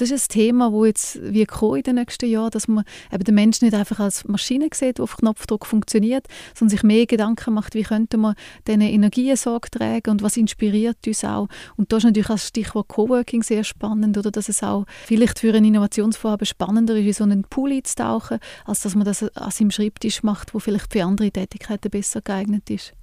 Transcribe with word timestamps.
Das 0.00 0.12
ist 0.12 0.30
ein 0.30 0.32
Thema, 0.32 0.70
das 0.70 0.86
jetzt 0.86 1.20
wie 1.34 1.42
in 1.42 1.82
den 1.82 1.96
nächsten 1.96 2.30
Jahren, 2.30 2.50
dass 2.50 2.68
man 2.68 2.84
eben 3.12 3.24
den 3.24 3.34
Menschen 3.34 3.64
nicht 3.64 3.74
einfach 3.74 3.98
als 3.98 4.28
Maschine 4.28 4.68
sieht, 4.72 4.98
die 4.98 5.02
auf 5.02 5.16
Knopfdruck 5.16 5.66
funktioniert, 5.66 6.28
sondern 6.54 6.70
sich 6.70 6.84
mehr 6.84 7.04
Gedanken 7.06 7.54
macht, 7.54 7.74
wie 7.74 7.82
könnte 7.82 8.16
man 8.16 8.36
diesen 8.68 8.82
Energien 8.82 9.34
Sorge 9.34 9.68
tragen 9.70 10.10
und 10.10 10.22
was 10.22 10.36
inspiriert 10.36 10.98
uns 11.04 11.24
auch. 11.24 11.48
Und 11.76 11.92
da 11.92 11.96
ist 11.96 12.04
natürlich 12.04 12.28
das 12.28 12.46
Stichwort 12.46 12.86
Coworking 12.86 13.42
sehr 13.42 13.64
spannend, 13.64 14.16
oder 14.16 14.30
dass 14.30 14.48
es 14.48 14.62
auch 14.62 14.84
vielleicht 15.04 15.40
für 15.40 15.52
ein 15.52 15.64
Innovationsvorhaben 15.64 16.46
spannender 16.46 16.94
ist, 16.94 17.06
in 17.06 17.12
so 17.12 17.24
einen 17.24 17.42
Pool 17.42 17.72
einzutauchen, 17.72 18.38
als 18.66 18.82
dass 18.82 18.94
man 18.94 19.04
das 19.04 19.24
an 19.24 19.50
seinem 19.50 19.72
Schreibtisch 19.72 20.22
macht, 20.22 20.54
wo 20.54 20.60
vielleicht 20.60 20.92
für 20.92 21.02
andere 21.02 21.32
Tätigkeiten 21.32 21.90
besser 21.90 22.20
geeignet 22.20 22.70
ist. 22.70 22.94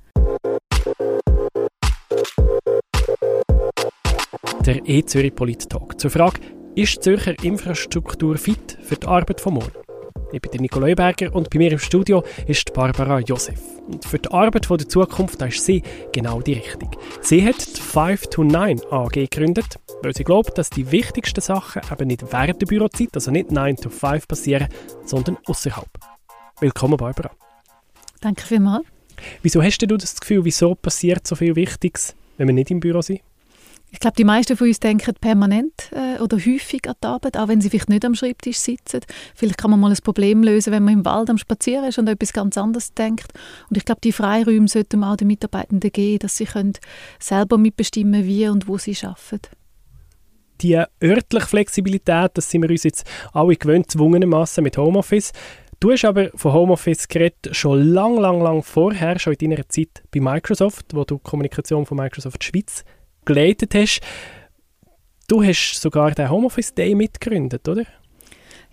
Der 4.65 4.81
E-Zürich 4.87 5.35
Polit-Talk 5.35 5.99
zur 5.99 6.09
Frage, 6.09 6.39
ist 6.75 6.97
die 6.97 6.99
Zürcher 6.99 7.41
Infrastruktur 7.41 8.37
fit 8.37 8.77
für 8.81 8.97
die 8.97 9.07
Arbeit 9.07 9.39
von 9.39 9.53
morgen? 9.53 9.71
Ich 10.33 10.41
bin 10.41 10.61
Nico 10.61 10.81
Berger 10.81 11.33
und 11.33 11.49
bei 11.49 11.57
mir 11.57 11.71
im 11.71 11.79
Studio 11.79 12.21
ist 12.47 12.73
Barbara 12.73 13.19
Josef. 13.19 13.61
Und 13.87 14.03
für 14.03 14.19
die 14.19 14.29
Arbeit 14.29 14.69
der 14.69 14.89
Zukunft 14.89 15.41
ist 15.41 15.63
sie 15.63 15.81
genau 16.11 16.41
die 16.41 16.53
Richtung. 16.53 16.91
Sie 17.21 17.45
hat 17.45 17.65
die 17.77 17.79
5 17.79 18.27
to 18.27 18.43
9 18.43 18.81
AG 18.91 19.11
gegründet, 19.11 19.79
weil 20.03 20.13
sie 20.13 20.25
glaubt, 20.25 20.57
dass 20.57 20.69
die 20.69 20.91
wichtigsten 20.91 21.39
Sachen 21.39 21.81
eben 21.89 22.07
nicht 22.07 22.29
während 22.33 22.61
der 22.61 22.67
Bürozeit, 22.67 23.09
also 23.13 23.31
nicht 23.31 23.51
9 23.51 23.77
to 23.77 23.89
5 23.89 24.27
passieren, 24.27 24.67
sondern 25.05 25.37
außerhalb. 25.45 25.87
Willkommen, 26.59 26.97
Barbara. 26.97 27.31
Danke 28.19 28.41
vielmals. 28.41 28.85
Wieso 29.41 29.63
hast 29.63 29.77
du 29.77 29.95
das 29.95 30.19
Gefühl, 30.19 30.43
wieso 30.43 30.75
passiert 30.75 31.25
so 31.25 31.35
viel 31.35 31.55
Wichtiges, 31.55 32.15
wenn 32.37 32.47
wir 32.47 32.53
nicht 32.53 32.71
im 32.71 32.81
Büro 32.81 33.01
sind? 33.01 33.21
Ich 33.95 34.01
glaube, 34.01 34.17
die 34.17 34.25
meisten 34.25 34.57
von 34.57 34.67
uns 34.67 34.81
denken 34.81 35.13
permanent 35.21 35.89
äh, 35.93 36.21
oder 36.21 36.35
häufig 36.35 36.81
an 36.89 36.95
die 37.01 37.07
Arbeit, 37.07 37.37
auch 37.37 37.47
wenn 37.47 37.61
sie 37.61 37.69
vielleicht 37.69 37.87
nicht 37.87 38.03
am 38.03 38.13
Schreibtisch 38.13 38.57
sitzen. 38.57 38.99
Vielleicht 39.33 39.57
kann 39.57 39.71
man 39.71 39.79
mal 39.79 39.89
ein 39.89 39.97
Problem 40.03 40.43
lösen, 40.43 40.73
wenn 40.73 40.83
man 40.83 40.95
im 40.95 41.05
Wald 41.05 41.29
am 41.29 41.37
Spazieren 41.37 41.85
ist 41.85 41.97
und 41.97 42.09
etwas 42.09 42.33
ganz 42.33 42.57
anderes 42.57 42.93
denkt. 42.93 43.31
Und 43.69 43.77
ich 43.77 43.85
glaube, 43.85 44.01
die 44.03 44.11
Freiräume 44.11 44.67
sollten 44.67 44.99
wir 44.99 45.09
auch 45.09 45.15
den 45.15 45.27
Mitarbeitenden 45.27 45.93
geben, 45.93 46.19
dass 46.19 46.35
sie 46.35 46.43
können 46.43 46.73
selber 47.19 47.57
mitbestimmen 47.57 48.25
wie 48.25 48.49
und 48.49 48.67
wo 48.67 48.77
sie 48.77 48.97
arbeiten 49.01 49.47
die 50.61 50.81
örtliche 51.03 51.47
Flexibilität, 51.47 52.31
das 52.35 52.49
sind 52.49 52.61
wir 52.61 52.69
uns 52.69 52.83
jetzt 52.83 53.05
alle 53.33 53.57
gewöhnt, 53.57 53.91
zwungenermassen 53.91 54.63
mit 54.63 54.77
Homeoffice. 54.77 55.33
Du 55.81 55.91
hast 55.91 56.05
aber 56.05 56.29
von 56.35 56.53
Homeoffice 56.53 57.09
geredet 57.09 57.49
schon 57.51 57.81
lang, 57.89 58.17
lang, 58.17 58.41
lang 58.41 58.63
vorher, 58.63 59.19
schon 59.19 59.33
in 59.33 59.51
deiner 59.51 59.67
Zeit 59.67 60.03
bei 60.13 60.21
Microsoft, 60.21 60.93
wo 60.93 61.03
du 61.03 61.17
Kommunikation 61.17 61.85
von 61.85 61.97
Microsoft 61.97 62.43
Schweiz 62.43 62.85
geleitet 63.25 63.75
hast. 63.75 64.01
Du 65.27 65.43
hast 65.43 65.81
sogar 65.81 66.11
den 66.11 66.29
Homeoffice 66.29 66.73
Day 66.73 66.93
mitgegründet, 66.95 67.67
oder? 67.67 67.85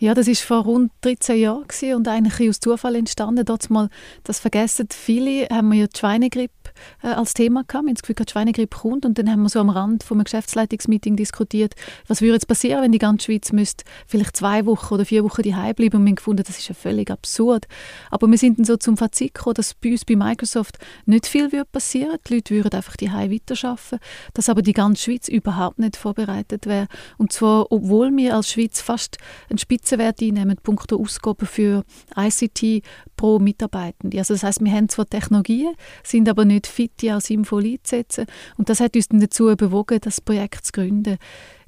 Ja, 0.02 0.14
das 0.14 0.26
ist 0.26 0.42
vor 0.42 0.64
rund 0.64 0.90
13 1.02 1.38
Jahren 1.38 1.94
und 1.94 2.08
eigentlich 2.08 2.50
aus 2.50 2.58
Zufall 2.58 2.96
entstanden. 2.96 3.44
Dort 3.44 3.70
mal, 3.70 3.88
das 4.24 4.40
vergessen 4.40 4.88
viele, 4.90 5.46
haben 5.46 5.68
wir 5.68 5.78
ja 5.78 5.86
die 5.86 5.96
Schweinegrippe 5.96 6.72
äh, 7.04 7.10
als 7.10 7.34
Thema 7.34 7.62
gehabt. 7.62 7.84
Wir 7.84 7.90
haben 7.90 7.94
das 7.94 8.02
Gefühl, 8.02 8.16
die 8.16 8.32
Schweinegrippe 8.32 8.76
kommt 8.76 9.06
und 9.06 9.16
dann 9.16 9.30
haben 9.30 9.42
wir 9.42 9.48
so 9.48 9.60
am 9.60 9.70
Rand 9.70 10.02
von 10.02 10.16
einem 10.16 10.24
Geschäftsleitungsmeeting 10.24 11.14
diskutiert, 11.14 11.74
was 12.08 12.20
würde 12.20 12.32
jetzt 12.32 12.48
passieren, 12.48 12.82
wenn 12.82 12.90
die 12.90 12.98
ganze 12.98 13.26
Schweiz 13.26 13.52
müsste 13.52 13.84
vielleicht 14.08 14.36
zwei 14.36 14.66
Wochen 14.66 14.92
oder 14.92 15.04
vier 15.04 15.22
Wochen 15.22 15.42
daheim 15.42 15.72
bleiben 15.76 15.98
und 15.98 16.04
wir 16.04 16.10
haben 16.10 16.16
gefunden, 16.16 16.42
das 16.44 16.58
ist 16.58 16.66
ja 16.66 16.74
völlig 16.74 17.08
absurd. 17.08 17.68
Aber 18.10 18.26
wir 18.26 18.38
sind 18.38 18.58
dann 18.58 18.64
so 18.64 18.76
zum 18.76 18.96
Fazit 18.96 19.34
gekommen, 19.34 19.54
dass 19.54 19.72
bei 19.74 19.92
uns 19.92 20.04
bei 20.04 20.16
Microsoft 20.16 20.78
nicht 21.06 21.28
viel 21.28 21.52
würde 21.52 21.68
passieren. 21.70 22.18
Die 22.26 22.34
Leute 22.34 22.56
würden 22.56 22.74
einfach 22.74 22.96
daheim 22.96 23.30
weiterarbeiten, 23.30 24.00
dass 24.34 24.48
aber 24.48 24.62
die 24.62 24.72
ganze 24.72 25.00
Schweiz 25.00 25.28
überhaupt 25.28 25.78
nicht 25.78 25.96
vorbereitet 25.96 26.66
wäre. 26.66 26.88
Und 27.18 27.32
zwar, 27.32 27.70
obwohl 27.70 28.10
wir 28.16 28.34
als 28.34 28.50
Schweiz 28.50 28.80
fast 28.80 29.18
einen 29.48 29.58
Spitze 29.58 29.91
Spitzenwert 29.92 30.22
einnehmen, 30.22 30.56
punkto 30.62 30.98
Ausgaben 30.98 31.46
für 31.46 31.84
ICT 32.16 32.82
pro 33.14 33.38
Mitarbeitende. 33.38 34.18
Also 34.18 34.34
das 34.34 34.42
heißt, 34.42 34.64
wir 34.64 34.72
haben 34.72 34.88
zwar 34.88 35.06
Technologien, 35.06 35.74
sind 36.02 36.28
aber 36.28 36.46
nicht 36.46 36.66
fit, 36.66 36.92
die 37.00 37.12
auch 37.12 37.20
sinnvoll 37.20 37.66
einzusetzen. 37.66 38.26
Und 38.56 38.70
das 38.70 38.80
hat 38.80 38.96
uns 38.96 39.08
dann 39.08 39.20
dazu 39.20 39.54
bewogen, 39.54 39.98
das 40.00 40.20
Projekt 40.20 40.64
zu 40.64 40.72
gründen. 40.72 41.18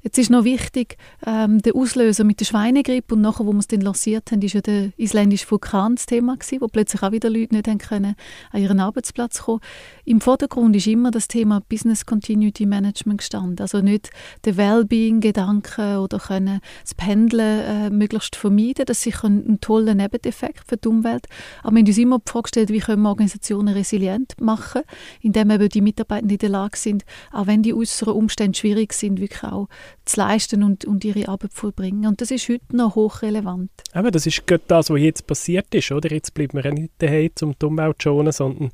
Jetzt 0.05 0.19
ist 0.19 0.29
noch 0.29 0.43
wichtig, 0.43 0.97
ähm, 1.25 1.63
der 1.63 1.75
Auslöser 1.75 2.25
mit 2.25 2.39
der 2.39 2.45
Schweinegrippe 2.45 3.15
und 3.15 3.21
nachher, 3.21 3.47
wo 3.47 3.51
wir 3.51 3.57
es 3.57 3.65
dann 3.65 3.81
lanciert 3.81 4.31
haben, 4.31 4.43
ist 4.43 4.53
ja 4.53 4.61
der 4.61 4.91
isländische 4.97 5.49
Vulkan 5.49 5.95
das 5.95 6.05
Thema 6.05 6.37
gewesen, 6.37 6.61
wo 6.61 6.67
plötzlich 6.67 7.01
auch 7.01 7.11
wieder 7.11 7.27
Leute 7.31 7.55
nicht 7.55 7.67
haben 7.67 7.79
können 7.79 8.15
an 8.51 8.61
ihren 8.61 8.79
Arbeitsplatz 8.79 9.41
kommen. 9.41 9.61
Im 10.03 10.21
Vordergrund 10.21 10.75
ist 10.75 10.85
immer 10.85 11.09
das 11.09 11.27
Thema 11.27 11.59
Business 11.59 12.05
Continuity 12.05 12.67
Management 12.67 13.17
gestanden, 13.17 13.59
also 13.61 13.79
nicht 13.79 14.11
der 14.43 14.57
Wellbeing-Gedanke 14.57 15.99
oder 15.99 16.19
können 16.19 16.59
das 16.83 16.93
Pendeln 16.93 17.39
äh, 17.61 17.89
möglichst 17.89 18.35
vermeiden, 18.35 18.85
das 18.85 18.97
ist 18.97 19.03
sicher 19.05 19.27
ein, 19.27 19.59
toller 19.59 19.95
Nebeneffekt 19.95 20.67
für 20.67 20.77
die 20.77 20.87
Umwelt, 20.87 21.25
aber 21.63 21.77
wir 21.77 21.79
haben 21.79 21.87
uns 21.87 21.97
immer 21.97 22.19
die 22.19 22.31
Frage 22.31 22.43
gestellt, 22.43 22.69
wie 22.69 22.79
können 22.79 23.01
wir 23.01 23.09
Organisationen 23.09 23.73
resilient 23.73 24.39
machen, 24.39 24.83
indem 25.21 25.49
eben 25.49 25.67
die 25.67 25.81
Mitarbeitenden 25.81 26.35
in 26.35 26.37
der 26.37 26.49
Lage 26.49 26.77
sind, 26.77 27.05
auch 27.31 27.47
wenn 27.47 27.63
die 27.63 27.73
äußeren 27.73 28.13
Umstände 28.13 28.55
schwierig 28.55 28.93
sind, 28.93 29.19
wirklich 29.19 29.43
auch 29.43 29.67
zu 30.05 30.19
leisten 30.19 30.63
und, 30.63 30.85
und 30.85 31.03
ihre 31.03 31.27
Arbeit 31.27 31.53
vollbringen. 31.53 32.07
Und 32.07 32.21
das 32.21 32.31
ist 32.31 32.47
heute 32.49 32.75
noch 32.75 32.95
hochrelevant. 32.95 33.71
Aber 33.93 34.11
das 34.11 34.25
ist 34.25 34.45
gerade 34.47 34.63
das, 34.67 34.89
was 34.89 34.99
jetzt 34.99 35.27
passiert 35.27 35.73
ist, 35.73 35.91
oder? 35.91 36.11
Jetzt 36.11 36.33
bleiben 36.33 36.63
wir 36.63 36.71
nicht 36.71 36.93
daheim, 36.99 37.31
um 37.41 37.55
die 37.59 37.65
Umwelt 37.65 38.01
zu 38.01 38.09
schonen, 38.09 38.31
sondern 38.31 38.71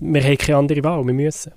wir 0.00 0.22
haben 0.22 0.38
keine 0.38 0.58
andere 0.58 0.84
Wahl, 0.84 1.04
wir 1.04 1.14
müssen. 1.14 1.52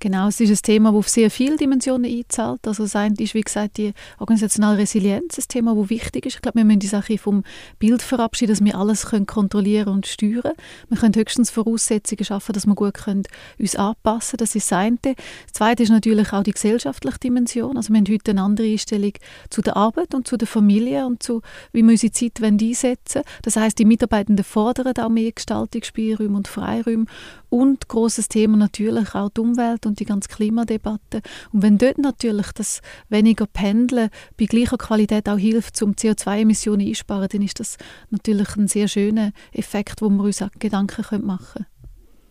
Genau, 0.00 0.28
es 0.28 0.40
ist 0.40 0.50
ein 0.50 0.62
Thema, 0.62 0.90
das 0.90 0.98
auf 0.98 1.08
sehr 1.08 1.30
viele 1.30 1.56
Dimensionen 1.56 2.10
einzahlt. 2.10 2.66
Also 2.66 2.84
das 2.84 2.96
eine 2.96 3.14
ist, 3.18 3.34
wie 3.34 3.40
gesagt, 3.40 3.78
die 3.78 3.92
organisationale 4.18 4.78
Resilienz, 4.78 5.38
ein 5.38 5.44
Thema, 5.48 5.74
das 5.74 5.90
wichtig 5.90 6.26
ist. 6.26 6.36
Ich 6.36 6.42
glaube, 6.42 6.58
wir 6.58 6.64
müssen 6.64 6.80
die 6.80 6.86
Sache 6.86 7.18
vom 7.18 7.44
Bild 7.78 8.02
verabschieden, 8.02 8.52
dass 8.52 8.64
wir 8.64 8.76
alles 8.76 9.06
können 9.06 9.26
kontrollieren 9.26 9.88
und 9.88 10.06
steuern 10.06 10.52
Wir 10.88 10.98
können 10.98 11.14
höchstens 11.14 11.50
Voraussetzungen 11.50 12.24
schaffen, 12.24 12.52
dass 12.52 12.66
wir 12.66 12.74
gut 12.74 12.94
können 12.94 13.24
uns 13.58 13.76
anpassen 13.76 14.30
können. 14.30 14.38
Das 14.38 14.54
ist 14.54 14.70
das 14.70 14.78
eine. 14.78 14.98
Das 15.02 15.16
zweite 15.52 15.82
ist 15.82 15.90
natürlich 15.90 16.32
auch 16.32 16.42
die 16.42 16.52
gesellschaftliche 16.52 17.18
Dimension. 17.18 17.76
Also 17.76 17.92
wir 17.92 17.98
haben 17.98 18.06
heute 18.08 18.30
eine 18.30 18.42
andere 18.42 18.66
Einstellung 18.66 19.12
zu 19.50 19.62
der 19.62 19.76
Arbeit 19.76 20.14
und 20.14 20.26
zu 20.26 20.36
der 20.36 20.48
Familie 20.48 21.06
und 21.06 21.22
zu, 21.22 21.42
wie 21.72 21.82
wir 21.82 21.90
unsere 21.90 22.12
Zeit 22.12 22.42
einsetzen 22.42 23.22
wollen. 23.22 23.24
Das 23.42 23.56
heißt, 23.56 23.78
die 23.78 23.84
Mitarbeitenden 23.84 24.44
fordern 24.44 24.96
auch 24.98 25.08
mehr 25.08 25.32
Gestaltungsspielräume 25.32 26.36
und 26.36 26.48
Freiräume. 26.48 27.06
Und 27.50 27.88
großes 27.88 28.28
Thema 28.28 28.56
natürlich 28.56 29.14
auch 29.14 29.30
die 29.30 29.40
Umwelt 29.40 29.67
Umwelt 29.68 29.86
und 29.86 30.00
die 30.00 30.04
ganze 30.04 30.28
Klimadebatte. 30.28 31.22
Und 31.52 31.62
wenn 31.62 31.78
dort 31.78 31.98
natürlich 31.98 32.52
das 32.52 32.80
weniger 33.08 33.46
Pendeln 33.46 34.10
bei 34.36 34.46
gleicher 34.46 34.78
Qualität 34.78 35.28
auch 35.28 35.38
hilft, 35.38 35.80
um 35.82 35.92
CO2-Emissionen 35.92 36.86
einsparen, 36.86 37.28
dann 37.30 37.42
ist 37.42 37.60
das 37.60 37.76
natürlich 38.10 38.56
ein 38.56 38.68
sehr 38.68 38.88
schöner 38.88 39.32
Effekt, 39.52 40.02
wo 40.02 40.08
wir 40.08 40.24
uns 40.24 40.42
auch 40.42 40.50
Gedanken 40.58 41.26
machen 41.26 41.46
können. 41.52 41.66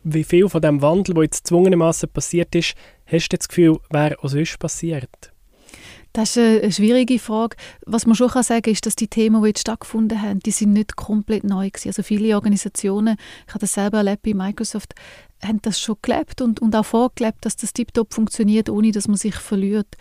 Wie 0.03 0.23
viel 0.23 0.47
von 0.47 0.61
dem 0.61 0.81
Wandel, 0.81 1.15
der 1.15 1.23
jetzt 1.23 1.47
zwungenermaßen 1.47 2.09
passiert 2.09 2.55
ist, 2.55 2.75
hast 3.05 3.29
du 3.29 3.37
das 3.37 3.47
Gefühl, 3.47 3.77
wäre 3.89 4.17
auch 4.21 4.29
sonst 4.29 4.57
passiert? 4.57 5.33
Das 6.17 6.35
ist 6.35 6.63
eine 6.63 6.71
schwierige 6.71 7.19
Frage. 7.19 7.55
Was 7.85 8.07
man 8.07 8.15
schon 8.15 8.29
sagen 8.29 8.63
kann, 8.63 8.73
ist, 8.73 8.87
dass 8.87 8.95
die 8.95 9.07
Themen, 9.07 9.43
die 9.43 9.49
jetzt 9.49 9.59
stattgefunden 9.59 10.19
haben, 10.19 10.39
die 10.39 10.49
sind 10.49 10.73
nicht 10.73 10.95
komplett 10.95 11.43
neu 11.43 11.69
gewesen. 11.69 11.89
Also 11.89 12.01
viele 12.01 12.33
Organisationen, 12.33 13.17
ich 13.45 13.53
habe 13.53 13.59
das 13.59 13.73
selber 13.73 13.97
erlebt 13.97 14.23
bei 14.23 14.33
Microsoft, 14.33 14.95
haben 15.45 15.61
das 15.61 15.79
schon 15.79 15.97
gelebt 16.01 16.41
und, 16.41 16.59
und 16.59 16.75
auch 16.75 16.87
vorgelebt, 16.87 17.45
dass 17.45 17.55
das 17.55 17.71
tiptop 17.71 18.15
funktioniert, 18.15 18.67
ohne 18.67 18.91
dass 18.91 19.07
man 19.07 19.17
sich 19.17 19.35
verliert. 19.35 19.95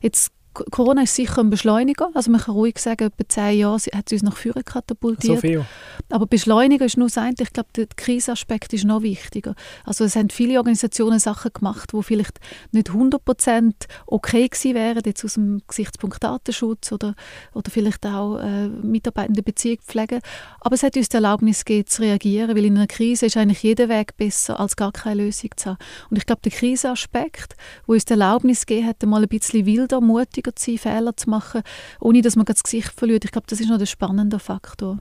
Jetzt 0.00 0.32
Corona 0.54 1.02
ist 1.02 1.14
sicher 1.14 1.40
ein 1.40 1.50
Beschleuniger. 1.50 2.10
Also 2.14 2.30
man 2.30 2.40
kann 2.40 2.54
ruhig 2.54 2.78
sagen, 2.78 3.04
etwa 3.04 3.28
zehn 3.28 3.58
Jahre 3.58 3.78
hat 3.94 4.06
es 4.06 4.12
uns 4.12 4.22
nach 4.22 4.36
vorne 4.36 4.64
katapultiert. 4.64 5.36
So 5.36 5.40
viel. 5.40 5.64
Aber 6.10 6.26
Beschleuniger 6.26 6.84
ist 6.84 6.96
nur 6.96 7.08
das 7.08 7.18
eine. 7.18 7.34
Ich 7.40 7.52
glaube, 7.52 7.68
der 7.76 7.86
Krisenaspekt 7.86 8.72
ist 8.72 8.84
noch 8.84 9.02
wichtiger. 9.02 9.54
Also 9.84 10.04
es 10.04 10.16
haben 10.16 10.30
viele 10.30 10.58
Organisationen 10.58 11.18
Sachen 11.18 11.52
gemacht, 11.52 11.92
die 11.92 12.02
vielleicht 12.02 12.40
nicht 12.72 12.90
100% 12.90 13.72
okay 14.06 14.48
gewesen 14.48 14.74
wären, 14.74 15.02
jetzt 15.04 15.24
aus 15.24 15.34
dem 15.34 15.62
Gesichtspunkt 15.66 16.22
Datenschutz 16.22 16.92
oder, 16.92 17.14
oder 17.54 17.70
vielleicht 17.70 18.04
auch 18.06 18.38
äh, 18.38 18.68
mitarbeitende 18.68 19.42
Beziehung 19.42 19.78
pflegen. 19.86 20.20
Aber 20.60 20.74
es 20.74 20.82
hat 20.82 20.96
uns 20.96 21.08
die 21.08 21.16
Erlaubnis 21.16 21.64
gegeben, 21.64 21.86
zu 21.86 22.02
reagieren, 22.02 22.56
weil 22.56 22.64
in 22.64 22.76
einer 22.76 22.86
Krise 22.86 23.26
ist 23.26 23.36
eigentlich 23.36 23.62
jeder 23.62 23.88
Weg 23.88 24.16
besser, 24.16 24.58
als 24.58 24.76
gar 24.76 24.92
keine 24.92 25.24
Lösung 25.24 25.50
zu 25.56 25.70
haben. 25.70 25.78
Und 26.10 26.16
ich 26.16 26.26
glaube, 26.26 26.42
der 26.42 26.52
Krisenaspekt, 26.52 27.54
wo 27.86 27.92
uns 27.92 28.04
die 28.04 28.14
Erlaubnis 28.14 28.66
gegeben 28.66 28.88
hat, 28.88 29.02
mal 29.04 29.22
ein 29.22 29.28
bisschen 29.28 29.66
wilder, 29.66 30.00
mutiger 30.00 30.37
mutiger 30.38 30.54
zu 30.54 30.70
sein, 30.70 30.78
Fehler 30.78 31.16
zu 31.16 31.30
machen, 31.30 31.62
ohne 32.00 32.22
dass 32.22 32.36
man 32.36 32.46
das 32.46 32.62
Gesicht 32.62 32.92
verliert. 32.92 33.24
Ich 33.24 33.32
glaube, 33.32 33.46
das 33.48 33.60
ist 33.60 33.68
noch 33.68 33.78
der 33.78 33.86
spannende 33.86 34.38
Faktor. 34.38 34.98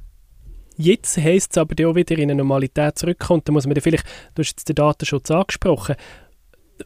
Jetzt 0.75 1.17
heisst 1.17 1.51
es 1.51 1.57
aber 1.57 1.87
auch 1.87 1.95
wieder 1.95 2.15
in 2.17 2.23
eine 2.23 2.35
Normalität 2.35 2.99
zurückkommt, 2.99 3.47
da 3.47 3.51
muss 3.51 3.65
man 3.65 3.79
vielleicht, 3.81 4.05
du 4.35 4.41
hast 4.41 4.51
jetzt 4.51 4.69
den 4.69 4.75
Datenschutz 4.75 5.31
angesprochen, 5.31 5.95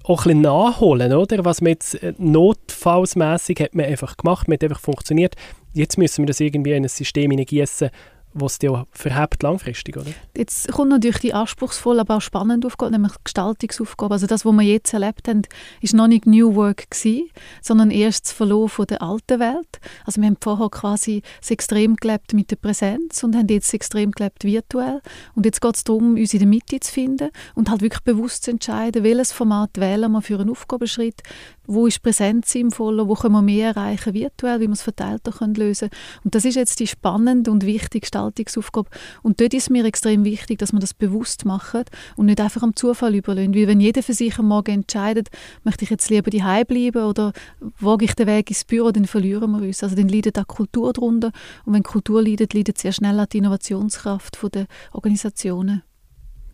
auch 0.05 0.21
ein 0.21 0.23
bisschen 0.23 0.41
nachholen, 0.41 1.13
oder? 1.13 1.43
Was 1.43 1.59
man 1.59 1.71
jetzt 1.71 2.01
äh, 2.01 2.13
notfallsmässig 2.17 3.59
hat 3.59 3.75
man 3.75 3.85
einfach 3.85 4.15
gemacht, 4.15 4.47
man 4.47 4.55
hat 4.55 4.63
einfach 4.63 4.79
funktioniert. 4.79 5.35
Jetzt 5.73 5.97
müssen 5.97 6.21
wir 6.21 6.27
das 6.27 6.39
irgendwie 6.39 6.71
in 6.71 6.85
ein 6.85 6.89
System 6.89 7.31
hineingießen, 7.31 7.89
was 8.33 8.59
dich 8.59 8.69
auch 8.69 8.85
verhebt 8.91 9.43
langfristig, 9.43 9.97
oder? 9.97 10.11
Jetzt 10.35 10.71
kommt 10.71 10.89
natürlich 10.89 11.19
die 11.19 11.33
anspruchsvolle, 11.33 12.01
aber 12.01 12.17
auch 12.17 12.21
spannende 12.21 12.67
Aufgabe, 12.67 12.91
nämlich 12.91 13.13
die 13.13 13.23
Gestaltungsaufgabe. 13.25 14.13
Also 14.13 14.27
das, 14.27 14.45
was 14.45 14.53
wir 14.53 14.61
jetzt 14.61 14.93
erlebt 14.93 15.27
haben, 15.27 15.41
ist 15.81 15.93
noch 15.93 16.07
nicht 16.07 16.25
New 16.25 16.55
Work 16.55 16.89
gewesen, 16.89 17.29
sondern 17.61 17.91
erst 17.91 18.25
das 18.25 18.31
Verlassen 18.33 18.69
von 18.69 18.85
der 18.87 19.01
alten 19.01 19.39
Welt. 19.39 19.79
Also 20.05 20.21
wir 20.21 20.27
haben 20.27 20.37
vorher 20.39 20.69
quasi 20.69 21.21
das 21.39 21.51
extrem 21.51 21.95
gelebt 21.95 22.33
mit 22.33 22.51
der 22.51 22.55
Präsenz 22.55 23.23
und 23.23 23.35
haben 23.35 23.47
jetzt 23.47 23.73
extrem 23.73 24.11
gelebt 24.11 24.43
virtuell. 24.43 25.01
Und 25.35 25.45
jetzt 25.45 25.61
geht 25.61 25.75
es 25.75 25.83
darum, 25.83 26.15
uns 26.15 26.33
in 26.33 26.39
der 26.39 26.47
Mitte 26.47 26.79
zu 26.79 26.91
finden 26.91 27.29
und 27.55 27.69
halt 27.69 27.81
wirklich 27.81 28.03
bewusst 28.03 28.43
zu 28.43 28.51
entscheiden, 28.51 29.03
welches 29.03 29.31
Format 29.31 29.71
wählen 29.77 30.11
wir 30.11 30.21
für 30.21 30.39
einen 30.39 30.49
Aufgabenschritt, 30.49 31.21
wo 31.65 31.87
ist 31.87 32.01
Präsenz 32.01 32.51
sinnvoller, 32.51 33.07
wo 33.07 33.13
können 33.13 33.33
wir 33.33 33.41
mehr 33.41 33.75
erreichen 33.75 34.13
virtuell, 34.13 34.59
wie 34.59 34.67
wir 34.67 34.73
es 34.73 34.81
verteilter 34.81 35.31
können 35.31 35.55
lösen 35.55 35.89
Und 36.23 36.35
das 36.35 36.45
ist 36.45 36.55
jetzt 36.55 36.79
die 36.79 36.87
spannende 36.87 37.51
und 37.51 37.65
wichtige 37.65 38.05
Gestaltungsaufgabe. 38.29 38.89
Und 39.21 39.41
dort 39.41 39.53
ist 39.53 39.69
mir 39.69 39.85
extrem 39.85 40.23
wichtig, 40.23 40.59
dass 40.59 40.73
man 40.73 40.81
das 40.81 40.93
bewusst 40.93 41.45
macht 41.45 41.89
und 42.15 42.27
nicht 42.27 42.39
einfach 42.39 42.63
am 42.63 42.75
Zufall 42.75 43.15
überlässt. 43.15 43.55
Weil 43.55 43.67
wenn 43.67 43.79
jeder 43.79 44.03
für 44.03 44.13
sich 44.13 44.37
am 44.37 44.47
Morgen 44.47 44.71
entscheidet, 44.71 45.29
möchte 45.63 45.83
ich 45.83 45.89
jetzt 45.89 46.09
lieber 46.09 46.29
daheim 46.29 46.65
bleiben 46.65 47.03
oder 47.03 47.33
wage 47.79 48.05
ich 48.05 48.13
den 48.13 48.27
Weg 48.27 48.49
ins 48.49 48.63
Büro, 48.63 48.91
dann 48.91 49.05
verlieren 49.05 49.51
wir 49.51 49.65
uns. 49.65 49.83
Also 49.83 49.95
dann 49.95 50.07
leidet 50.07 50.37
auch 50.37 50.47
Kultur 50.47 50.93
darunter. 50.93 51.31
Und 51.65 51.73
wenn 51.73 51.83
Kultur 51.83 52.21
leidet, 52.23 52.53
leidet 52.53 52.77
sehr 52.77 52.91
schnell 52.91 53.19
auch 53.19 53.25
die 53.25 53.39
Innovationskraft 53.39 54.37
der 54.53 54.67
Organisationen. 54.91 55.83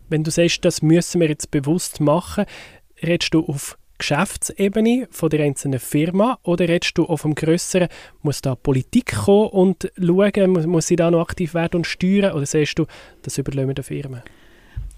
Wenn 0.10 0.24
du 0.24 0.32
sagst, 0.32 0.64
das 0.64 0.82
müssen 0.82 1.20
wir 1.20 1.28
jetzt 1.28 1.52
bewusst 1.52 2.00
machen, 2.00 2.46
redest 3.02 3.34
du 3.34 3.46
auf 3.46 3.78
Geschäftsebene 3.98 5.08
von 5.12 5.30
der 5.30 5.44
einzelnen 5.44 5.80
Firma 5.80 6.40
oder 6.44 6.68
redest 6.68 6.98
du 6.98 7.06
auf 7.06 7.24
dem 7.24 7.36
grösseren, 7.36 7.90
muss 8.22 8.42
da 8.42 8.56
Politik 8.56 9.16
kommen 9.26 9.50
und 9.50 9.92
schauen, 9.98 10.70
muss, 10.70 10.88
sie 10.88 10.96
da 10.96 11.12
noch 11.12 11.22
aktiv 11.22 11.54
werden 11.54 11.78
und 11.78 11.88
steuern 11.88 12.34
oder 12.34 12.46
sagst 12.46 12.80
du, 12.80 12.86
das 13.24 13.38
überlassen 13.38 13.68
wir 13.68 13.76
den 13.76 13.84
Firmen? 13.84 14.22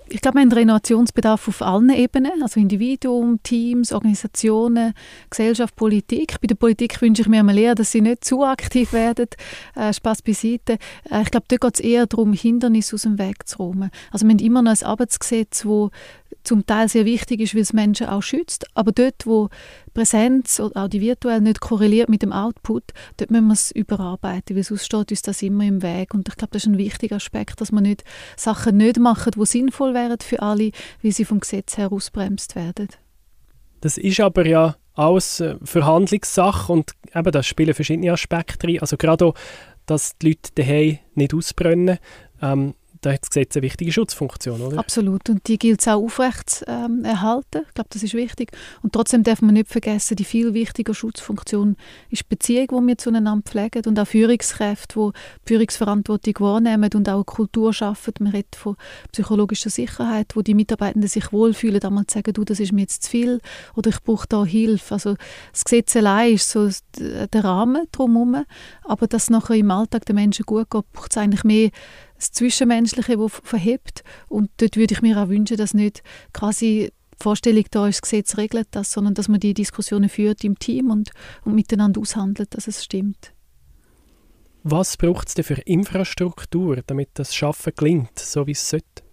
Ich 0.10 0.22
glaube, 0.22 0.38
wir 0.38 0.42
haben 0.42 0.52
Renovationsbedarf 0.52 1.48
auf 1.48 1.62
allen 1.62 1.90
Ebenen, 1.90 2.42
also 2.42 2.60
Individuum, 2.60 3.42
Teams, 3.44 3.92
Organisationen, 3.92 4.94
Gesellschaft, 5.30 5.76
Politik. 5.76 6.36
Bei 6.42 6.48
der 6.48 6.56
Politik 6.56 7.02
wünsche 7.02 7.22
ich 7.22 7.28
mir 7.28 7.44
mal 7.44 7.58
eher, 7.58 7.76
dass 7.76 7.92
sie 7.92 8.02
nicht 8.02 8.26
zu 8.26 8.44
aktiv 8.44 8.94
werden. 8.94 9.28
Äh, 9.76 9.94
Spaß 9.94 10.22
beiseite. 10.22 10.78
Äh, 11.10 11.22
ich 11.22 11.32
glaube, 11.32 11.46
dort 11.48 11.62
geht 11.62 11.76
es 11.76 11.80
eher 11.80 12.08
darum, 12.08 12.34
Hindernisse 12.34 12.96
aus 12.96 13.04
dem 13.04 13.20
Weg 13.20 13.48
zu 13.48 13.58
räumen. 13.58 13.92
Also 14.12 14.26
wir 14.26 14.32
haben 14.32 14.40
immer 14.40 14.62
noch 14.62 14.72
ein 14.72 14.84
Arbeitsgesetz, 14.84 15.64
das 15.64 15.90
zum 16.44 16.66
Teil 16.66 16.90
sehr 16.90 17.06
wichtig 17.06 17.42
ist, 17.42 17.54
weil 17.54 17.62
es 17.62 17.74
Menschen 17.74 18.08
auch 18.08 18.24
schützt. 18.24 18.66
Aber 18.74 18.92
dort, 18.92 19.26
wo 19.26 19.50
Präsenz 19.90 20.60
oder 20.60 20.86
auch 20.86 20.88
die 20.88 21.02
virtuell 21.02 21.42
nicht 21.42 21.60
korreliert 21.60 22.10
mit 22.10 22.22
dem 22.22 22.34
Output, 22.34 22.84
dort 23.18 23.32
müssen 23.32 23.48
wir 23.48 23.54
es 23.54 23.72
überarbeiten, 23.72 24.56
weil 24.56 24.64
sonst 24.64 24.86
steht 24.86 25.12
uns 25.12 25.22
das 25.22 25.42
immer 25.42 25.66
im 25.66 25.82
Weg. 25.82 26.14
Und 26.14 26.28
ich 26.28 26.36
glaube, 26.36 26.52
das 26.52 26.64
ist 26.64 26.68
ein 26.68 26.78
wichtiger 26.78 27.18
Aspekt, 27.18 27.62
dass 27.62 27.72
man 27.72 27.84
nicht 27.84 28.04
Sachen 28.36 28.78
nicht 28.78 29.00
machen, 29.00 29.32
die 29.36 29.46
sinnvoll 29.46 29.94
wären 29.94 30.18
für 30.22 30.42
alle, 30.42 30.72
wie 31.02 31.12
sie 31.12 31.26
vom 31.26 31.40
Gesetz 31.40 31.78
her 31.78 31.92
ausbremst 31.92 32.56
werden. 32.56 32.90
Das 33.82 33.98
ist 33.98 34.20
aber 34.20 34.46
ja 34.46 34.76
alles 34.94 35.40
äh, 35.40 35.56
Verhandlungssache 35.64 36.72
und 36.72 36.92
eben, 37.16 37.32
da 37.32 37.42
spielen 37.42 37.74
verschiedene 37.74 38.12
Aspekte 38.12 38.68
rein. 38.68 38.80
Also 38.80 38.98
gerade 38.98 39.28
auch, 39.28 39.34
dass 39.86 40.18
die 40.18 40.30
Leute 40.30 40.52
daheim 40.56 41.00
nicht 41.16 41.34
ausbrennen. 41.34 41.98
Ähm, 42.42 42.74
da 43.02 43.14
hat 43.14 43.22
das 43.22 43.30
Gesetz 43.30 43.56
eine 43.56 43.64
wichtige 43.64 43.92
Schutzfunktion, 43.92 44.62
oder? 44.62 44.80
Absolut. 44.80 45.30
Und 45.30 45.48
die 45.48 45.58
gilt 45.58 45.80
es 45.80 45.88
auch 45.88 46.04
aufrecht 46.04 46.66
ähm, 46.68 47.06
erhalten. 47.06 47.64
Ich 47.68 47.74
glaube, 47.74 47.90
das 47.92 48.04
ist 48.04 48.14
wichtig. 48.14 48.52
Und 48.82 48.94
trotzdem 48.94 49.24
darf 49.24 49.42
man 49.42 49.54
nicht 49.54 49.70
vergessen, 49.70 50.16
die 50.18 50.26
viel 50.26 50.54
wichtige 50.54 50.94
Schutzfunktion 50.94 51.78
ist 52.10 52.24
die 52.24 52.28
Beziehung, 52.30 52.68
die 52.68 52.88
wir 52.88 52.98
zueinander 52.98 53.42
pflegen 53.44 53.84
und 53.86 54.00
auch 54.00 54.08
Führungskräfte, 54.08 55.00
die, 55.00 55.12
die 55.12 55.48
Führungsverantwortung 55.48 56.34
wahrnehmen 56.40 56.90
und 56.94 57.08
auch 57.08 57.16
eine 57.16 57.24
Kultur 57.24 57.74
schaffen. 57.74 58.14
Man 58.20 58.34
redet 58.34 58.56
von 58.56 58.76
psychologischer 59.12 59.70
Sicherheit, 59.70 60.36
wo 60.36 60.42
die 60.42 60.54
Mitarbeitenden 60.54 61.10
sich 61.10 61.32
wohlfühlen, 61.32 61.82
einmal 61.82 62.06
zu 62.06 62.16
sagen, 62.16 62.34
du, 62.34 62.44
das 62.44 62.60
ist 62.60 62.74
mir 62.74 62.82
jetzt 62.82 63.04
zu 63.04 63.10
viel 63.12 63.40
oder 63.76 63.90
ich 63.90 64.02
brauche 64.04 64.28
da 64.28 64.44
Hilfe. 64.44 64.96
Also 64.96 65.16
das 65.52 65.64
Gesetz 65.64 65.96
allein 65.96 66.34
ist 66.34 66.50
so 66.50 66.70
der 66.98 67.44
Rahmen 67.44 67.88
drumherum, 67.92 68.44
aber 68.84 69.08
dass 69.08 69.30
nachher 69.30 69.56
im 69.56 69.72
Alltag 69.72 70.06
den 70.06 70.16
Menschen 70.16 70.46
gut 70.46 70.70
geht, 70.70 70.92
braucht 70.92 71.12
es 71.12 71.18
eigentlich 71.18 71.44
mehr 71.44 71.70
das 72.20 72.32
Zwischenmenschliche, 72.32 73.18
das 73.18 73.42
verhebt. 73.44 74.04
Und 74.28 74.52
dort 74.58 74.76
würde 74.76 74.94
ich 74.94 75.02
mir 75.02 75.18
auch 75.18 75.30
wünschen, 75.30 75.58
dass 75.58 75.74
nicht 75.74 76.04
quasi 76.34 76.92
die 77.14 77.24
Vorstellung 77.24 77.66
da 77.72 77.88
ist, 77.88 77.98
das 77.98 78.02
Gesetz 78.02 78.38
regelt 78.38 78.68
das, 78.72 78.92
sondern 78.92 79.14
dass 79.14 79.28
man 79.28 79.40
die 79.40 79.54
Diskussionen 79.54 80.10
führt 80.10 80.44
im 80.44 80.60
Team 80.60 80.90
und, 80.92 81.12
und 81.44 81.56
miteinander 81.56 82.00
aushandelt, 82.00 82.56
dass 82.56 82.68
es 82.68 82.84
stimmt. 82.84 83.34
Was 84.64 84.98
braucht 84.98 85.30
es 85.30 85.34
denn 85.36 85.46
für 85.46 85.56
Infrastruktur, 85.62 86.82
damit 86.86 87.10
das 87.14 87.34
Schaffen 87.34 87.74
gelingt, 87.76 88.20
so 88.20 88.46
wie 88.46 88.52
es 88.52 88.70
sollte? 88.70 89.04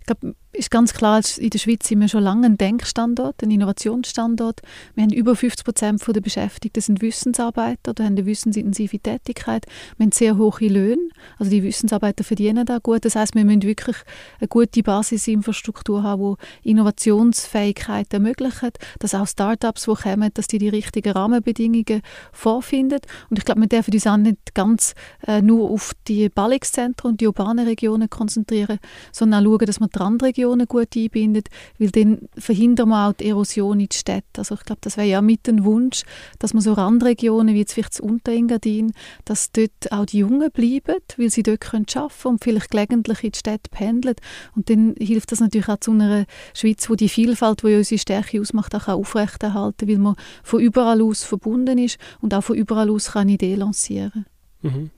Ich 0.00 0.06
glaube, 0.06 0.34
ist 0.56 0.70
ganz 0.70 0.94
klar, 0.94 1.20
in 1.38 1.50
der 1.50 1.58
Schweiz 1.58 1.86
sind 1.86 2.00
wir 2.00 2.08
schon 2.08 2.22
lange 2.22 2.46
ein 2.46 2.56
Denkstandort, 2.56 3.42
ein 3.42 3.50
Innovationsstandort. 3.50 4.62
Wir 4.94 5.04
haben 5.04 5.12
über 5.12 5.36
50 5.36 5.64
Prozent 5.64 6.02
der 6.06 6.20
Beschäftigten 6.20 6.80
sind 6.80 7.02
Wissensarbeiter 7.02 7.90
oder 7.90 8.04
haben 8.04 8.14
eine 8.14 8.26
wissensintensive 8.26 8.98
Tätigkeit. 8.98 9.66
Wir 9.96 10.04
haben 10.04 10.12
sehr 10.12 10.38
hohe 10.38 10.68
Löhne, 10.68 11.08
also 11.38 11.50
die 11.50 11.62
Wissensarbeiter 11.62 12.24
verdienen 12.24 12.64
da 12.64 12.78
gut. 12.78 13.04
Das 13.04 13.16
heißt, 13.16 13.34
wir 13.34 13.44
müssen 13.44 13.62
wirklich 13.62 13.96
eine 14.40 14.48
gute 14.48 14.82
Basisinfrastruktur 14.82 16.02
haben, 16.02 16.36
die 16.64 16.70
Innovationsfähigkeit 16.70 18.12
ermöglicht, 18.14 18.78
dass 18.98 19.14
auch 19.14 19.26
Startups, 19.26 19.84
die 19.84 19.94
kommen, 19.94 20.30
dass 20.32 20.46
die 20.46 20.58
die 20.58 20.68
richtigen 20.68 21.12
Rahmenbedingungen 21.12 22.00
vorfinden. 22.32 23.00
Und 23.28 23.38
ich 23.38 23.44
glaube, 23.44 23.60
wir 23.60 23.68
dürfen 23.68 23.92
uns 23.92 24.06
auch 24.06 24.16
nicht 24.16 24.54
ganz 24.54 24.94
äh, 25.26 25.42
nur 25.42 25.70
auf 25.70 25.92
die 26.08 26.28
Ballungszentren 26.28 27.10
und 27.10 27.20
die 27.20 27.26
urbanen 27.26 27.66
Regionen 27.66 28.08
konzentrieren, 28.08 28.78
sondern 29.12 29.44
auch 29.44 29.50
schauen, 29.50 29.66
dass 29.66 29.80
wir 29.80 29.88
die 29.88 29.98
Randregionen 29.98 30.45
Regionen 30.46 30.66
gut 30.66 30.96
einbindet, 30.96 31.48
weil 31.78 31.90
dann 31.90 32.28
verhindern 32.36 32.88
wir 32.88 33.08
auch 33.08 33.12
die 33.12 33.26
Erosion 33.26 33.80
in 33.80 33.88
die 33.88 33.96
Städte. 33.96 34.38
Also 34.38 34.54
ich 34.54 34.64
glaube, 34.64 34.80
das 34.82 34.96
wäre 34.96 35.06
ja 35.06 35.22
mit 35.22 35.48
ein 35.48 35.64
Wunsch, 35.64 36.02
dass 36.38 36.54
man 36.54 36.62
so 36.62 36.72
Randregionen 36.72 37.54
wie 37.54 37.60
jetzt 37.60 37.74
vielleicht 37.74 37.94
das 37.94 38.00
Unterengadin, 38.00 38.92
dass 39.24 39.50
dort 39.52 39.90
auch 39.90 40.06
die 40.06 40.18
Jungen 40.18 40.50
bleiben, 40.50 40.96
weil 41.16 41.30
sie 41.30 41.42
dort 41.42 41.60
können 41.60 41.86
arbeiten 41.94 42.28
und 42.28 42.44
vielleicht 42.44 42.70
gelegentlich 42.70 43.24
in 43.24 43.32
die 43.32 43.38
Städte 43.38 43.70
pendeln. 43.70 44.16
Und 44.54 44.70
dann 44.70 44.94
hilft 44.98 45.32
das 45.32 45.40
natürlich 45.40 45.68
auch 45.68 45.80
zu 45.80 45.92
einer 45.92 46.26
Schweiz, 46.54 46.88
wo 46.88 46.94
die 46.94 47.08
Vielfalt, 47.08 47.62
die 47.62 47.74
unsere 47.74 47.98
Stärke 47.98 48.40
ausmacht, 48.40 48.74
auch 48.74 48.88
aufrechterhalten 48.88 49.88
weil 49.88 49.98
man 49.98 50.16
von 50.42 50.60
überall 50.60 51.02
aus 51.02 51.24
verbunden 51.24 51.78
ist 51.78 51.98
und 52.20 52.34
auch 52.34 52.42
von 52.42 52.56
überall 52.56 52.90
aus 52.90 53.12
kann 53.12 53.22
eine 53.22 53.32
Idee 53.32 53.54
lancieren. 53.54 54.26
Mhm. 54.62 54.90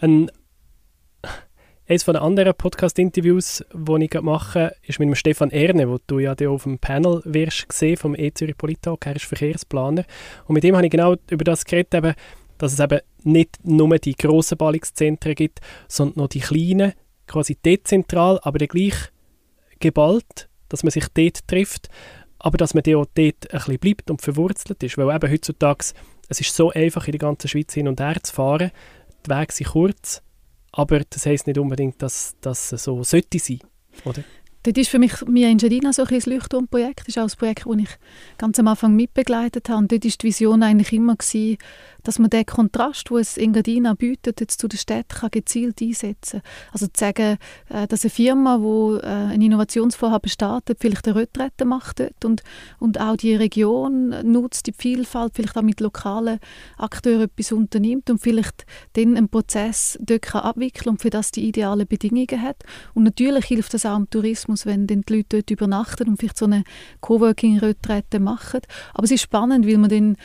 Ein 0.00 0.30
eines 1.90 2.04
von 2.04 2.14
anderen 2.14 2.54
Podcast-Interviews, 2.54 3.64
die 3.74 4.04
ich 4.04 4.22
mache, 4.22 4.76
ist 4.84 5.00
mit 5.00 5.08
dem 5.08 5.16
Stefan 5.16 5.50
Erne, 5.50 5.90
wo 5.90 5.98
du 6.06 6.20
ja 6.20 6.36
auf 6.46 6.62
dem 6.62 6.78
Panel 6.78 7.20
wirst 7.24 7.68
gesehen 7.68 7.96
vom 7.96 8.14
E-Zürich 8.14 8.56
Politalk. 8.56 9.06
Er 9.06 9.16
ist 9.16 9.24
Verkehrsplaner. 9.24 10.04
Und 10.46 10.54
mit 10.54 10.62
ihm 10.62 10.76
habe 10.76 10.86
ich 10.86 10.92
genau 10.92 11.16
über 11.28 11.42
das 11.42 11.64
geredet, 11.64 11.94
eben, 11.94 12.14
dass 12.58 12.74
es 12.74 12.78
eben 12.78 13.00
nicht 13.24 13.58
nur 13.64 13.98
die 13.98 14.14
grossen 14.14 14.56
Ballungszentren 14.56 15.34
gibt, 15.34 15.58
sondern 15.88 16.22
noch 16.22 16.28
die 16.28 16.38
kleinen, 16.38 16.92
quasi 17.26 17.56
dezentral, 17.56 18.38
aber 18.44 18.64
gleich 18.68 18.94
geballt, 19.80 20.48
dass 20.68 20.84
man 20.84 20.92
sich 20.92 21.08
dort 21.12 21.48
trifft, 21.48 21.88
aber 22.38 22.56
dass 22.56 22.72
man 22.72 22.84
auch 22.84 23.04
dort 23.04 23.18
ein 23.18 23.34
bisschen 23.34 23.78
bleibt 23.80 24.12
und 24.12 24.22
verwurzelt 24.22 24.80
ist. 24.84 24.96
Weil 24.96 25.12
eben 25.12 25.32
heutzutage, 25.32 25.86
es 26.28 26.40
ist 26.40 26.54
so 26.54 26.70
einfach, 26.70 27.08
in 27.08 27.12
der 27.12 27.18
ganzen 27.18 27.48
Schweiz 27.48 27.74
hin 27.74 27.88
und 27.88 27.98
her 27.98 28.22
zu 28.22 28.32
fahren, 28.32 28.70
die 29.26 29.30
Wege 29.30 29.52
sind 29.52 29.70
kurz, 29.70 30.22
aber 30.72 31.02
das 31.08 31.26
heisst 31.26 31.46
nicht 31.46 31.58
unbedingt, 31.58 32.00
dass 32.02 32.36
das 32.40 32.70
so 32.70 33.02
sollte 33.02 33.38
sein, 33.38 33.60
oder? 34.04 34.22
Dort 34.62 34.76
ist 34.76 34.90
für 34.90 34.98
mich 34.98 35.22
Mia 35.26 35.48
Engadina 35.48 35.90
so 35.92 36.04
ein 36.04 36.20
Leuchtturmprojekt. 36.22 37.00
Das 37.00 37.08
ist 37.08 37.18
auch 37.18 37.22
ein 37.22 37.38
Projekt, 37.38 37.64
das 37.64 37.78
ich 37.78 37.98
ganz 38.36 38.58
am 38.58 38.68
Anfang 38.68 38.94
mitbegleitet 38.94 39.70
habe. 39.70 39.78
Und 39.78 39.90
dort 39.90 40.04
war 40.04 40.10
die 40.10 40.26
Vision 40.26 40.62
eigentlich 40.62 40.92
immer, 40.92 41.16
gewesen, 41.16 41.56
dass 42.02 42.18
man 42.18 42.30
den 42.30 42.46
Kontrast, 42.46 43.10
den 43.10 43.18
es 43.18 43.36
Engadina 43.36 43.94
bietet, 43.94 44.40
jetzt 44.40 44.60
zu 44.60 44.68
der 44.68 44.78
Stadt 44.78 45.08
kann 45.08 45.30
gezielt 45.30 45.80
einsetzen 45.80 46.42
kann. 46.42 46.50
Also 46.72 46.86
zu 46.86 46.92
sagen, 46.98 47.38
äh, 47.68 47.86
dass 47.86 48.04
eine 48.04 48.10
Firma, 48.10 48.58
die 48.58 49.06
äh, 49.06 49.34
ein 49.34 49.42
Innovationsvorhaben 49.42 50.30
startet, 50.30 50.78
vielleicht 50.80 51.06
eine 51.06 51.16
Retrette 51.16 51.64
macht 51.64 52.00
dort 52.00 52.24
und, 52.24 52.42
und 52.78 53.00
auch 53.00 53.16
die 53.16 53.34
Region 53.34 54.14
nutzt, 54.22 54.66
die 54.66 54.72
Vielfalt, 54.72 55.32
vielleicht 55.34 55.56
auch 55.56 55.62
mit 55.62 55.80
lokalen 55.80 56.38
Akteuren 56.78 57.22
etwas 57.22 57.52
unternimmt 57.52 58.10
und 58.10 58.18
vielleicht 58.18 58.64
dann 58.94 59.16
einen 59.16 59.28
Prozess 59.28 59.98
dort 60.00 60.22
kann 60.22 60.42
abwickeln 60.42 60.90
und 60.90 61.02
für 61.02 61.10
das 61.10 61.30
die 61.30 61.46
idealen 61.46 61.86
Bedingungen 61.86 62.42
hat. 62.42 62.62
Und 62.94 63.04
natürlich 63.04 63.46
hilft 63.46 63.74
das 63.74 63.86
auch 63.86 63.96
im 63.96 64.08
Tourismus, 64.10 64.66
wenn 64.66 64.86
dann 64.86 65.02
die 65.02 65.16
Leute 65.16 65.38
dort 65.38 65.50
übernachten 65.50 66.08
und 66.08 66.18
vielleicht 66.18 66.38
so 66.38 66.46
eine 66.46 66.64
Coworking-Retrette 67.00 68.20
machen. 68.20 68.60
Aber 68.94 69.04
es 69.04 69.10
ist 69.10 69.22
spannend, 69.22 69.66
weil 69.66 69.78
man 69.78 69.90
dann 69.90 70.16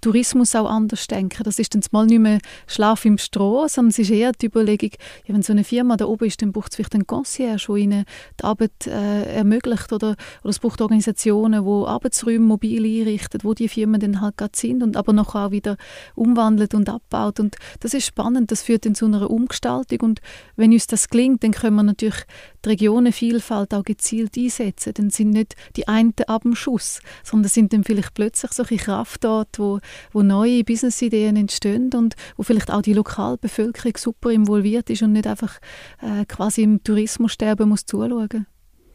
Tourismus 0.00 0.54
auch 0.54 0.68
anders 0.68 1.06
denken. 1.06 1.42
Das 1.44 1.58
ist 1.58 1.74
dann 1.74 1.82
mal 1.90 2.06
nicht 2.06 2.20
mehr 2.20 2.38
Schlaf 2.66 3.04
im 3.04 3.18
Stroh, 3.18 3.66
sondern 3.68 3.90
es 3.90 3.98
ist 3.98 4.10
eher 4.10 4.32
die 4.32 4.46
Überlegung, 4.46 4.90
ja, 5.26 5.34
wenn 5.34 5.42
so 5.42 5.52
eine 5.52 5.64
Firma 5.64 5.96
da 5.96 6.06
oben 6.06 6.26
ist, 6.26 6.42
dann 6.42 6.52
braucht 6.52 6.72
es 6.72 6.76
vielleicht 6.76 6.94
einen 6.94 7.06
Concierge, 7.06 7.66
der 7.68 7.76
ihnen 7.76 8.04
die 8.40 8.44
Arbeit 8.44 8.86
äh, 8.86 9.36
ermöglicht 9.36 9.92
oder, 9.92 10.16
oder 10.42 10.50
es 10.50 10.58
braucht 10.58 10.80
Organisationen, 10.80 11.64
die 11.64 11.86
Arbeitsräume 11.88 12.44
mobil 12.44 12.84
einrichten, 12.84 13.40
wo 13.42 13.54
die 13.54 13.68
Firmen 13.68 14.00
dann 14.00 14.20
halt 14.20 14.36
gerade 14.36 14.56
sind 14.56 14.82
und 14.82 14.96
aber 14.96 15.12
noch 15.12 15.34
auch 15.34 15.50
wieder 15.50 15.76
umwandelt 16.14 16.74
und 16.74 16.88
abbaut 16.88 17.40
und 17.40 17.56
das 17.80 17.94
ist 17.94 18.06
spannend, 18.06 18.50
das 18.50 18.62
führt 18.62 18.86
dann 18.86 18.94
zu 18.94 19.06
einer 19.06 19.30
Umgestaltung 19.30 20.00
und 20.00 20.20
wenn 20.56 20.72
uns 20.72 20.86
das 20.86 21.08
gelingt, 21.08 21.44
dann 21.44 21.52
können 21.52 21.76
wir 21.76 21.82
natürlich 21.82 22.24
die 22.64 22.70
Regionenvielfalt 22.70 23.74
auch 23.74 23.84
gezielt 23.84 24.36
einsetzen. 24.36 24.92
Dann 24.94 25.10
sind 25.10 25.30
nicht 25.30 25.54
die 25.76 25.88
einen 25.88 26.14
ab 26.26 26.42
dem 26.42 26.54
Schuss, 26.54 27.00
sondern 27.22 27.48
sind 27.48 27.72
dann 27.72 27.84
vielleicht 27.84 28.14
plötzlich 28.14 28.52
solche 28.52 28.76
Kraftorte, 28.76 29.62
wo, 29.62 29.80
wo 30.12 30.22
neue 30.22 30.64
Businessideen 30.64 31.36
entstehen 31.36 31.90
und 31.94 32.14
wo 32.36 32.42
vielleicht 32.42 32.70
auch 32.70 32.82
die 32.82 32.94
Lokalbevölkerung 32.94 33.96
super 33.96 34.30
involviert 34.30 34.90
ist 34.90 35.02
und 35.02 35.12
nicht 35.12 35.26
einfach 35.26 35.58
äh, 36.00 36.24
quasi 36.26 36.62
im 36.62 36.82
Tourismus 36.82 37.32
sterben 37.32 37.68
muss 37.68 37.84
zuschauen. 37.84 38.46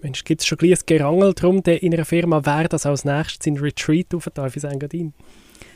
Mensch, 0.01 0.23
gibt 0.25 0.41
es 0.41 0.47
schon 0.47 0.57
ein, 0.57 0.85
Gerangel 0.85 1.33
darum, 1.33 1.59
in 1.59 1.93
einer 1.93 2.05
Firma, 2.05 2.41
wer 2.43 2.67
das 2.67 2.85
als 2.85 3.05
nächstes 3.05 3.47
in 3.47 3.57
Retreat 3.57 4.13
auf 4.13 4.29
darf 4.33 4.55
in 4.55 4.63
Engadin? 4.63 5.13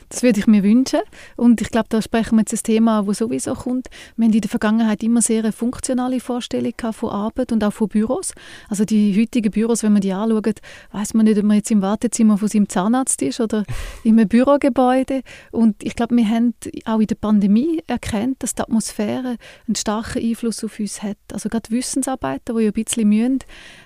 Das 0.08 0.22
würde 0.22 0.40
ich 0.40 0.46
mir 0.46 0.62
wünschen. 0.62 1.00
Und 1.36 1.60
ich 1.60 1.68
glaube, 1.70 1.86
da 1.90 2.00
sprechen 2.00 2.36
wir 2.36 2.40
jetzt 2.40 2.52
ein 2.54 2.62
Thema, 2.62 3.02
das 3.02 3.18
sowieso 3.18 3.54
kommt. 3.54 3.88
Wir 4.16 4.26
haben 4.26 4.32
in 4.32 4.40
der 4.40 4.50
Vergangenheit 4.50 5.02
immer 5.02 5.20
sehr 5.20 5.42
eine 5.42 5.52
funktionale 5.52 6.20
Vorstellung 6.20 6.72
von 6.92 7.10
Arbeit 7.10 7.52
und 7.52 7.62
auch 7.62 7.72
von 7.72 7.88
Büros. 7.88 8.32
Also 8.68 8.84
die 8.84 9.18
heutigen 9.20 9.50
Büros, 9.50 9.82
wenn 9.82 9.92
man 9.92 10.00
die 10.00 10.12
anschaut, 10.12 10.60
weiß 10.92 11.14
man 11.14 11.26
nicht, 11.26 11.38
ob 11.38 11.44
man 11.44 11.56
jetzt 11.56 11.70
im 11.70 11.82
Wartezimmer 11.82 12.38
von 12.38 12.48
seinem 12.48 12.68
Zahnarzt 12.68 13.20
ist 13.22 13.40
oder 13.40 13.64
in 14.04 14.18
einem 14.18 14.28
Bürogebäude. 14.28 15.22
Und 15.50 15.82
ich 15.82 15.94
glaube, 15.94 16.16
wir 16.16 16.28
haben 16.28 16.54
auch 16.84 17.00
in 17.00 17.06
der 17.06 17.14
Pandemie 17.16 17.82
erkannt, 17.86 18.36
dass 18.40 18.54
die 18.54 18.62
Atmosphäre 18.62 19.36
einen 19.66 19.76
starken 19.76 20.22
Einfluss 20.22 20.64
auf 20.64 20.78
uns 20.80 21.02
hat. 21.02 21.18
Also 21.32 21.48
gerade 21.48 21.70
Wissensarbeiter, 21.70 22.54
die 22.54 22.62
ja 22.62 22.70
ein 22.70 22.72
bisschen 22.72 23.08
mühen, 23.08 23.38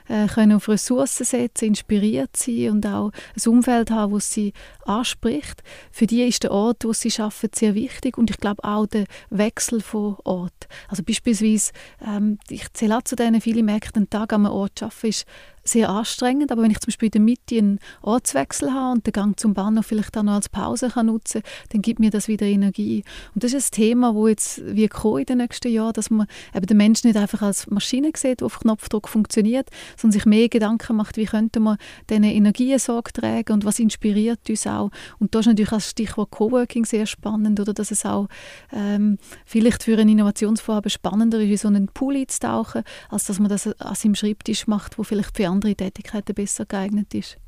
äh, 0.08 0.26
können 0.26 0.52
auf 0.52 0.68
Ressourcen 0.68 1.24
setzen, 1.24 1.66
inspiriert 1.66 2.36
sein 2.36 2.70
und 2.70 2.86
auch 2.86 3.10
ein 3.10 3.50
Umfeld 3.50 3.90
haben, 3.90 4.14
das 4.14 4.30
sie 4.32 4.52
anspricht. 4.84 5.62
Für 5.90 6.06
die 6.12 6.24
ist 6.24 6.42
der 6.42 6.50
Ort, 6.50 6.84
wo 6.84 6.92
sie 6.92 7.10
arbeiten, 7.18 7.50
sehr 7.54 7.74
wichtig 7.74 8.18
und 8.18 8.28
ich 8.28 8.36
glaube 8.36 8.62
auch 8.64 8.86
der 8.86 9.06
Wechsel 9.30 9.80
von 9.80 10.16
Ort. 10.24 10.68
Also 10.88 11.02
beispielsweise, 11.02 11.72
ähm, 12.06 12.38
ich 12.50 12.70
zähle 12.74 12.98
auch 12.98 13.02
zu 13.02 13.16
denen, 13.16 13.40
viele 13.40 13.62
merken, 13.62 13.92
einen 13.96 14.10
Tag 14.10 14.34
an 14.34 14.44
einem 14.44 14.54
Ort 14.54 14.82
arbeiten 14.82 15.06
ist 15.06 15.24
sehr 15.64 15.88
anstrengend, 15.88 16.50
aber 16.50 16.62
wenn 16.62 16.70
ich 16.70 16.80
zum 16.80 16.88
Beispiel 16.88 17.06
in 17.06 17.12
der 17.12 17.20
Mitte 17.20 17.58
einen 17.58 17.78
Ortswechsel 18.02 18.72
habe 18.72 18.92
und 18.92 19.06
den 19.06 19.12
Gang 19.12 19.38
zum 19.38 19.54
Bahnhof 19.54 19.86
vielleicht 19.86 20.16
auch 20.16 20.22
noch 20.22 20.34
als 20.34 20.48
Pause 20.48 20.88
kann 20.90 21.06
nutzen 21.06 21.42
kann, 21.42 21.52
dann 21.70 21.82
gibt 21.82 22.00
mir 22.00 22.10
das 22.10 22.28
wieder 22.28 22.46
Energie. 22.46 23.04
Und 23.34 23.44
das 23.44 23.52
ist 23.52 23.72
ein 23.72 23.76
Thema, 23.76 24.14
wo 24.14 24.28
jetzt 24.28 24.62
wie 24.64 24.88
kommen 24.88 25.20
in 25.20 25.26
den 25.26 25.38
nächsten 25.38 25.72
Jahren, 25.72 25.92
dass 25.92 26.10
man 26.10 26.26
eben 26.54 26.66
den 26.66 26.76
Menschen 26.76 27.08
nicht 27.08 27.16
einfach 27.16 27.42
als 27.42 27.68
Maschine 27.70 28.10
sieht, 28.16 28.40
die 28.40 28.44
auf 28.44 28.60
Knopfdruck 28.60 29.08
funktioniert, 29.08 29.68
sondern 29.96 30.12
sich 30.12 30.26
mehr 30.26 30.48
Gedanken 30.48 30.96
macht, 30.96 31.16
wie 31.16 31.26
könnte 31.26 31.60
man 31.60 31.76
diesen 32.10 32.24
Energien 32.24 32.78
Sorge 32.78 33.12
tragen 33.12 33.52
und 33.52 33.64
was 33.64 33.78
inspiriert 33.78 34.40
uns 34.48 34.66
auch. 34.66 34.90
Und 35.18 35.34
da 35.34 35.40
ist 35.40 35.46
natürlich 35.46 35.72
als 35.72 35.90
Stichwort 35.90 36.30
Coworking 36.30 36.84
sehr 36.84 37.06
spannend, 37.06 37.60
oder 37.60 37.72
dass 37.72 37.90
es 37.90 38.04
auch 38.04 38.28
ähm, 38.72 39.18
vielleicht 39.44 39.82
für 39.84 39.98
ein 39.98 40.08
Innovationsvorhaben 40.08 40.90
spannender 40.90 41.40
ist, 41.40 41.50
in 41.50 41.56
so 41.56 41.68
einen 41.68 41.88
Pool 41.88 42.16
einzutauchen, 42.16 42.82
als 43.08 43.24
dass 43.24 43.38
man 43.38 43.48
das 43.48 43.66
an 43.66 43.94
seinem 43.94 44.14
Schreibtisch 44.14 44.66
macht, 44.66 44.98
wo 44.98 45.02
vielleicht 45.02 45.36
für 45.36 45.48
andere 45.52 45.74
Tätigkeiten 45.74 46.34
besser 46.34 46.64
geeignet 46.66 47.14
ist. 47.14 47.38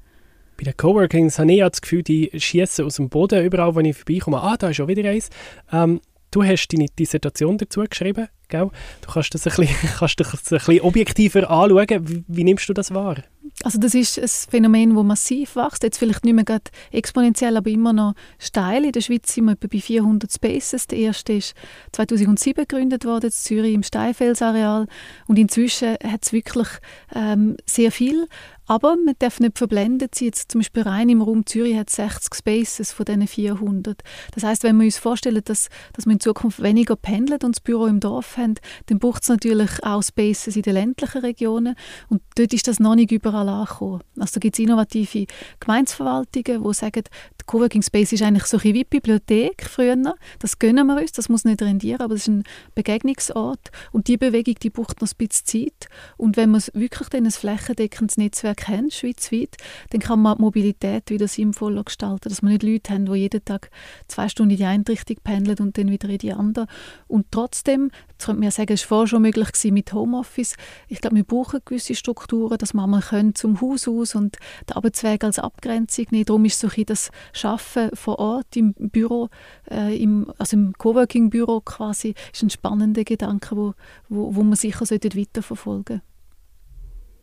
Bei 0.57 0.65
den 0.65 0.77
Coworkings 0.77 1.39
habe 1.39 1.53
ich 1.53 1.61
das 1.61 1.81
Gefühl, 1.81 2.03
die 2.03 2.31
schießen 2.33 2.85
aus 2.85 2.97
dem 2.97 3.09
Boden 3.09 3.45
überall, 3.45 3.75
wenn 3.75 3.87
ich 3.87 3.97
vorbeikomme. 3.97 4.41
Ah, 4.41 4.57
da 4.57 4.69
ist 4.69 4.77
schon 4.77 4.89
wieder 4.89 5.09
eins. 5.09 5.31
Ähm, 5.73 6.01
du 6.31 6.45
hast 6.45 6.69
deine 6.69 6.87
Dissertation 6.87 7.59
dazu 7.59 7.83
geschrieben, 7.83 8.29
gell? 8.49 8.71
Du 9.01 9.13
kannst 9.13 9.35
das 9.35 9.47
ein 9.47 9.55
bisschen, 9.57 9.91
kannst 9.99 10.21
das 10.21 10.33
ein 10.33 10.59
bisschen 10.59 10.81
objektiver 10.81 11.51
anschauen. 11.51 12.09
Wie, 12.09 12.25
wie 12.29 12.45
nimmst 12.45 12.69
du 12.69 12.73
das 12.73 12.95
wahr? 12.95 13.17
Also 13.63 13.79
das 13.79 13.95
ist 13.95 14.19
ein 14.19 14.29
Phänomen, 14.51 14.95
das 14.95 15.05
massiv 15.05 15.57
wächst. 15.57 15.83
Jetzt 15.83 15.99
vielleicht 15.99 16.25
nicht 16.25 16.35
mehr 16.35 16.45
gerade 16.45 16.71
exponentiell, 16.93 17.57
aber 17.57 17.71
immer 17.71 17.93
noch 17.93 18.15
steil. 18.39 18.85
In 18.85 18.93
der 18.93 19.01
Schweiz 19.01 19.35
sind 19.35 19.45
wir 19.45 19.53
etwa 19.53 19.69
bei 19.71 19.81
400 19.81 20.33
Spaces. 20.33 20.87
Der 20.87 20.99
erste 20.99 21.35
ist 21.35 21.55
2007 21.93 22.67
gegründet 22.67 23.05
worden, 23.05 23.27
in 23.27 23.33
Zürich 23.33 23.75
im 23.75 23.83
Steinfelsareal. 23.83 24.87
Und 25.27 25.39
inzwischen 25.39 25.97
hat 26.03 26.25
es 26.25 26.33
wirklich 26.33 26.69
ähm, 27.15 27.57
sehr 27.67 27.93
viel. 27.93 28.27
Aber 28.67 28.97
man 28.97 29.15
darf 29.19 29.41
nicht 29.41 29.59
verblendet 29.59 30.15
sein. 30.15 30.27
Jetzt 30.27 30.51
zum 30.51 30.61
Beispiel 30.61 30.83
rein 30.85 31.09
im 31.11 31.21
Raum 31.21 31.45
Zürich 31.45 31.77
hat 31.77 31.91
60 31.91 32.35
Spaces 32.35 32.93
von 32.93 33.05
diesen 33.05 33.27
400. 33.27 34.03
Das 34.33 34.43
heißt, 34.43 34.63
wenn 34.63 34.79
wir 34.79 34.87
uns 34.87 34.97
vorstellen, 34.97 35.43
dass, 35.45 35.69
dass 35.93 36.07
wir 36.07 36.13
in 36.13 36.21
Zukunft 36.21 36.63
weniger 36.63 36.97
pendelt 36.97 37.45
und 37.45 37.57
das 37.57 37.61
Büro 37.61 37.87
im 37.87 38.01
Dorf 38.01 38.39
haben, 38.39 38.55
dann 38.87 38.99
braucht 38.99 39.23
es 39.23 39.29
natürlich 39.29 39.71
auch 39.83 40.03
Spaces 40.03 40.57
in 40.57 40.63
den 40.63 40.75
ländlichen 40.75 41.21
Regionen. 41.21 41.75
Und 42.09 42.23
dort 42.37 42.55
ist 42.55 42.67
das 42.67 42.81
noch 42.81 42.95
nicht 42.95 43.13
überall 43.13 43.34
angekommen. 43.37 44.01
Also 44.19 44.35
da 44.35 44.41
gibt 44.41 44.55
es 44.55 44.59
innovative 44.61 45.27
Gemeinsverwaltungen, 45.61 46.63
die 46.63 46.75
sagen, 46.75 47.05
der 47.05 47.47
Coworking 47.47 47.83
Space 47.83 48.13
ist 48.13 48.23
eigentlich 48.23 48.45
so 48.45 48.59
ein 48.59 48.63
wie 48.75 48.85
Bibliothek 48.85 49.67
früher. 49.69 49.97
Das 50.39 50.59
gönnen 50.59 50.87
wir 50.87 50.97
uns, 50.97 51.13
das 51.13 51.29
muss 51.29 51.45
nicht 51.45 51.63
rendieren, 51.63 52.01
aber 52.01 52.15
es 52.15 52.23
ist 52.23 52.29
ein 52.29 52.45
Begegnungsort. 52.75 53.71
Und 53.93 54.09
die 54.09 54.17
Bewegung, 54.17 54.55
die 54.63 54.71
braucht 54.71 55.01
noch 55.01 55.09
ein 55.09 55.17
bisschen 55.17 55.45
Zeit. 55.45 55.89
Und 56.17 56.37
wenn 56.37 56.51
man 56.51 56.63
wirklich 56.73 57.09
dann 57.11 57.25
ein 57.27 57.31
flächendeckendes 57.31 58.17
Netzwerk 58.17 58.69
hat, 58.69 58.93
schweizweit, 58.93 59.57
dann 59.91 60.01
kann 60.01 60.21
man 60.21 60.37
die 60.37 60.43
Mobilität 60.43 61.11
wieder 61.11 61.29
sinnvoller 61.29 61.85
gestalten, 61.85 62.29
dass 62.29 62.43
man 62.43 62.53
nicht 62.53 62.63
Leute 62.63 62.93
haben, 62.93 63.07
die 63.07 63.15
jeden 63.15 63.45
Tag 63.45 63.71
zwei 64.09 64.29
Stunden 64.29 64.53
in 64.53 64.57
die 64.57 64.65
eine 64.65 64.85
Richtung 64.89 65.17
pendeln 65.23 65.59
und 65.59 65.77
dann 65.79 65.91
wieder 65.91 66.09
in 66.09 66.19
die 66.19 66.33
andere. 66.33 66.67
Und 67.07 67.27
trotzdem, 67.31 67.91
jetzt 68.11 68.27
könnte 68.27 68.41
man 68.41 68.45
ja 68.45 68.51
sagen, 68.51 68.73
es 68.73 68.83
war 68.83 68.89
vorher 68.89 69.09
schon 69.09 69.23
möglich 69.23 69.49
mit 69.73 69.93
Homeoffice. 69.93 70.55
Ich 70.89 71.01
glaube, 71.01 71.17
wir 71.17 71.25
brauchen 71.25 71.61
gewisse 71.65 71.95
Strukturen, 71.95 72.59
dass 72.59 72.75
man 72.75 72.91
mal 72.91 73.03
können 73.25 73.35
zum 73.35 73.61
Haus 73.61 73.89
aus 73.89 74.15
und 74.15 74.37
den 74.69 74.77
Arbeitsweg 74.77 75.25
als 75.25 75.39
Abgrenzung 75.39 76.07
nehmen. 76.11 76.25
Darum 76.25 76.45
ist 76.45 76.59
so 76.59 76.69
ein 76.69 76.85
das 76.87 77.11
Schaffen 77.33 77.91
vor 77.95 78.19
Ort 78.19 78.57
im 78.57 78.75
Büro, 78.75 79.29
äh, 79.71 79.97
im, 79.97 80.33
also 80.39 80.57
im 80.57 80.73
Coworking-Büro 80.77 81.61
quasi, 81.61 82.15
ist 82.33 82.43
ein 82.43 82.51
spannender 82.51 83.05
Gedanke, 83.05 83.57
wo, 83.57 83.75
wo, 84.09 84.35
wo 84.35 84.43
man 84.43 84.57
sicher 84.57 84.81
weiterverfolgen 84.83 86.01
sollte. 86.01 86.03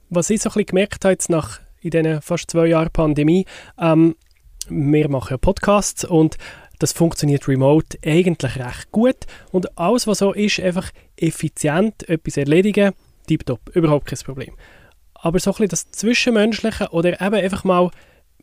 Was 0.09 0.29
ich 0.29 0.41
so 0.41 0.49
ein 0.49 0.53
bisschen 0.53 0.65
gemerkt 0.67 1.05
habe 1.05 1.13
jetzt 1.13 1.29
nach 1.29 1.59
in 1.81 1.91
diesen 1.91 2.21
fast 2.21 2.51
zwei 2.51 2.67
Jahren 2.67 2.91
Pandemie, 2.91 3.45
ähm, 3.79 4.15
wir 4.69 5.09
machen 5.09 5.39
Podcasts 5.39 6.05
und 6.05 6.37
das 6.79 6.93
funktioniert 6.93 7.47
remote 7.47 7.97
eigentlich 8.05 8.57
recht 8.57 8.91
gut 8.91 9.25
und 9.51 9.77
alles, 9.77 10.07
was 10.07 10.19
so 10.19 10.33
ist, 10.33 10.59
einfach 10.59 10.91
effizient 11.15 12.07
etwas 12.09 12.37
erledigen, 12.37 12.93
tiptop, 13.27 13.75
überhaupt 13.75 14.07
kein 14.07 14.19
Problem. 14.19 14.53
Aber 15.21 15.39
so 15.39 15.51
ein 15.51 15.53
bisschen 15.53 15.69
das 15.69 15.91
Zwischenmenschliche 15.91 16.89
oder 16.91 17.21
eben 17.21 17.35
einfach 17.35 17.63
mal 17.63 17.91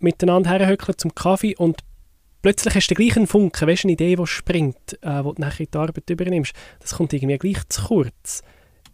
miteinander 0.01 0.51
herhöckeln 0.51 0.97
zum 0.97 1.15
Kaffee 1.15 1.57
und 1.57 1.83
plötzlich 2.43 2.75
hast 2.75 2.89
du 2.89 2.95
den 2.95 3.05
gleichen 3.05 3.27
Funken, 3.27 3.69
weißt 3.69 3.85
eine 3.85 3.93
Idee, 3.93 4.17
die 4.17 4.27
springt, 4.27 4.99
äh, 5.03 5.25
wo 5.25 5.33
du 5.33 5.41
nachher 5.41 5.67
die 5.67 5.79
Arbeit 5.79 6.09
übernimmst. 6.09 6.53
Das 6.81 6.95
kommt 6.95 7.13
irgendwie 7.13 7.39
gleich 7.39 7.69
zu 7.69 7.83
kurz. 7.87 8.43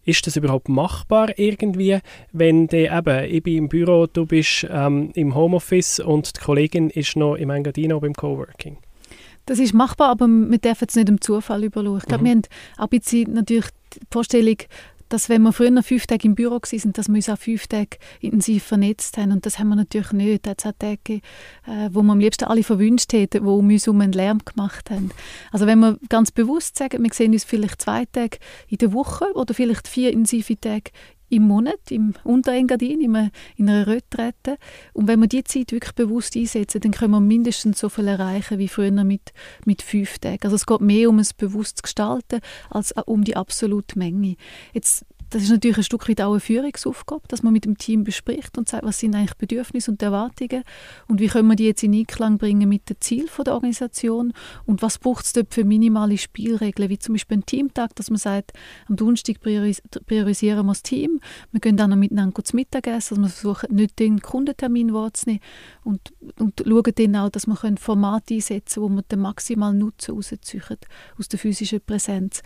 Ist 0.06 0.26
das 0.26 0.36
überhaupt 0.36 0.68
machbar 0.68 1.38
irgendwie, 1.38 1.98
wenn 2.32 2.66
du 2.66 2.76
eben, 2.76 3.24
ich 3.24 3.42
bin 3.42 3.56
im 3.56 3.68
Büro, 3.68 4.06
du 4.06 4.26
bist 4.26 4.66
ähm, 4.70 5.10
im 5.14 5.34
Homeoffice 5.34 6.00
und 6.00 6.36
die 6.36 6.40
Kollegin 6.40 6.90
ist 6.90 7.16
noch 7.16 7.36
im 7.36 7.50
Engadino 7.50 8.00
beim 8.00 8.12
Coworking? 8.12 8.76
Das 9.46 9.58
ist 9.58 9.74
machbar, 9.74 10.10
aber 10.10 10.26
wir 10.26 10.58
dürfen 10.58 10.86
es 10.88 10.94
nicht 10.94 11.08
dem 11.08 11.20
Zufall 11.20 11.64
überlassen. 11.64 11.98
Ich 12.02 12.06
glaube, 12.06 12.22
mhm. 12.22 12.26
wir 12.26 12.32
haben 12.32 12.42
auch 12.78 12.82
ein 12.82 12.88
bisschen 12.98 13.32
natürlich 13.32 13.66
die 13.94 14.00
Vorstellung, 14.10 14.56
dass 15.08 15.28
wenn 15.28 15.42
wir 15.42 15.52
früher 15.52 15.82
fünf 15.82 16.06
Tage 16.06 16.26
im 16.26 16.34
Büro 16.34 16.54
waren, 16.54 16.92
dass 16.92 17.08
wir 17.08 17.14
uns 17.14 17.28
auch 17.28 17.38
fünf 17.38 17.66
Tage 17.66 17.98
intensiv 18.20 18.64
vernetzt 18.64 19.16
haben. 19.16 19.32
Und 19.32 19.46
das 19.46 19.58
haben 19.58 19.68
wir 19.68 19.76
natürlich 19.76 20.12
nicht. 20.12 20.46
Es 20.46 20.64
hat 20.64 20.78
Tage, 20.78 21.20
äh, 21.66 21.88
wo 21.90 22.02
wir 22.02 22.12
am 22.12 22.20
liebsten 22.20 22.44
alle 22.44 22.62
verwünscht 22.62 23.12
hätten, 23.12 23.44
die 23.44 23.48
um 23.48 23.68
uns 23.68 23.86
herum 23.86 24.00
einen 24.00 24.12
Lärm 24.12 24.38
gemacht 24.44 24.90
haben. 24.90 25.10
Also 25.52 25.66
wenn 25.66 25.78
wir 25.80 25.98
ganz 26.08 26.30
bewusst 26.30 26.76
sagen, 26.76 27.02
wir 27.02 27.12
sehen 27.12 27.32
uns 27.32 27.44
vielleicht 27.44 27.82
zwei 27.82 28.04
Tage 28.06 28.38
in 28.68 28.78
der 28.78 28.92
Woche 28.92 29.26
oder 29.34 29.54
vielleicht 29.54 29.88
vier 29.88 30.12
intensive 30.12 30.58
Tage 30.58 30.90
im 31.34 31.48
Monat 31.48 31.90
im 31.90 32.14
Unterengadin, 32.24 33.00
in, 33.00 33.30
in 33.56 33.68
einer 33.68 33.86
Retrette. 33.86 34.56
Und 34.92 35.08
wenn 35.08 35.20
wir 35.20 35.26
die 35.26 35.44
Zeit 35.44 35.72
wirklich 35.72 35.94
bewusst 35.94 36.36
einsetzen, 36.36 36.80
dann 36.80 36.92
können 36.92 37.12
wir 37.12 37.20
mindestens 37.20 37.80
so 37.80 37.88
viel 37.88 38.08
erreichen 38.08 38.58
wie 38.58 38.68
früher 38.68 38.90
mit, 39.04 39.32
mit 39.64 39.82
fünf 39.82 40.18
Tagen. 40.18 40.42
Also 40.42 40.56
es 40.56 40.66
geht 40.66 40.80
mehr 40.80 41.08
um 41.08 41.18
es 41.18 41.34
bewusst 41.34 41.78
zu 41.78 41.82
gestalten, 41.82 42.40
als 42.70 42.92
um 43.06 43.24
die 43.24 43.36
absolute 43.36 43.98
Menge. 43.98 44.36
Jetzt 44.72 45.04
das 45.30 45.42
ist 45.42 45.50
natürlich 45.50 45.78
ein 45.78 45.84
Stück 45.84 46.08
weit 46.08 46.20
auch 46.20 46.32
eine 46.32 46.40
Führungsaufgabe, 46.40 47.22
dass 47.28 47.42
man 47.42 47.52
mit 47.52 47.64
dem 47.64 47.78
Team 47.78 48.04
bespricht 48.04 48.56
und 48.58 48.68
sagt, 48.68 48.84
was 48.84 48.98
sind 48.98 49.14
eigentlich 49.14 49.34
Bedürfnisse 49.34 49.90
und 49.90 50.02
Erwartungen 50.02 50.64
und 51.08 51.20
wie 51.20 51.28
können 51.28 51.48
wir 51.48 51.56
die 51.56 51.66
jetzt 51.66 51.82
in 51.82 51.94
Einklang 51.94 52.38
bringen 52.38 52.68
mit 52.68 52.88
den 52.88 52.96
Zielen 53.00 53.28
der 53.44 53.54
Organisation 53.54 54.32
und 54.66 54.82
was 54.82 54.98
braucht 54.98 55.24
es 55.24 55.32
dort 55.32 55.52
für 55.52 55.64
minimale 55.64 56.18
Spielregeln, 56.18 56.88
wie 56.88 56.98
zum 56.98 57.14
Beispiel 57.14 57.38
ein 57.38 57.46
Teamtag, 57.46 57.94
dass 57.96 58.10
man 58.10 58.18
sagt, 58.18 58.52
am 58.88 58.96
Donnerstag 58.96 59.40
prioris 59.40 59.82
priorisieren 60.06 60.66
wir 60.66 60.72
das 60.72 60.82
Team, 60.82 61.20
wir 61.52 61.60
gehen 61.60 61.76
dann 61.76 61.90
noch 61.90 61.96
miteinander 61.96 62.44
zu 62.44 62.56
Mittagessen, 62.56 63.14
also 63.14 63.22
wir 63.22 63.28
versuchen 63.28 63.74
nicht 63.74 63.98
den 63.98 64.20
Kundentermin 64.20 64.94
wahrzunehmen 64.94 65.40
und, 65.82 66.12
und 66.38 66.62
schauen 66.66 66.92
dann 66.94 67.16
auch, 67.16 67.30
dass 67.30 67.46
wir 67.46 67.56
Formate 67.76 68.34
einsetzen 68.34 68.82
können, 68.82 68.92
wo 68.92 68.96
wir 68.96 69.02
den 69.02 69.20
maximalen 69.20 69.78
Nutzen 69.78 70.16
aus 70.16 70.30
der 71.28 71.38
physischen 71.38 71.80
Präsenz. 71.80 72.42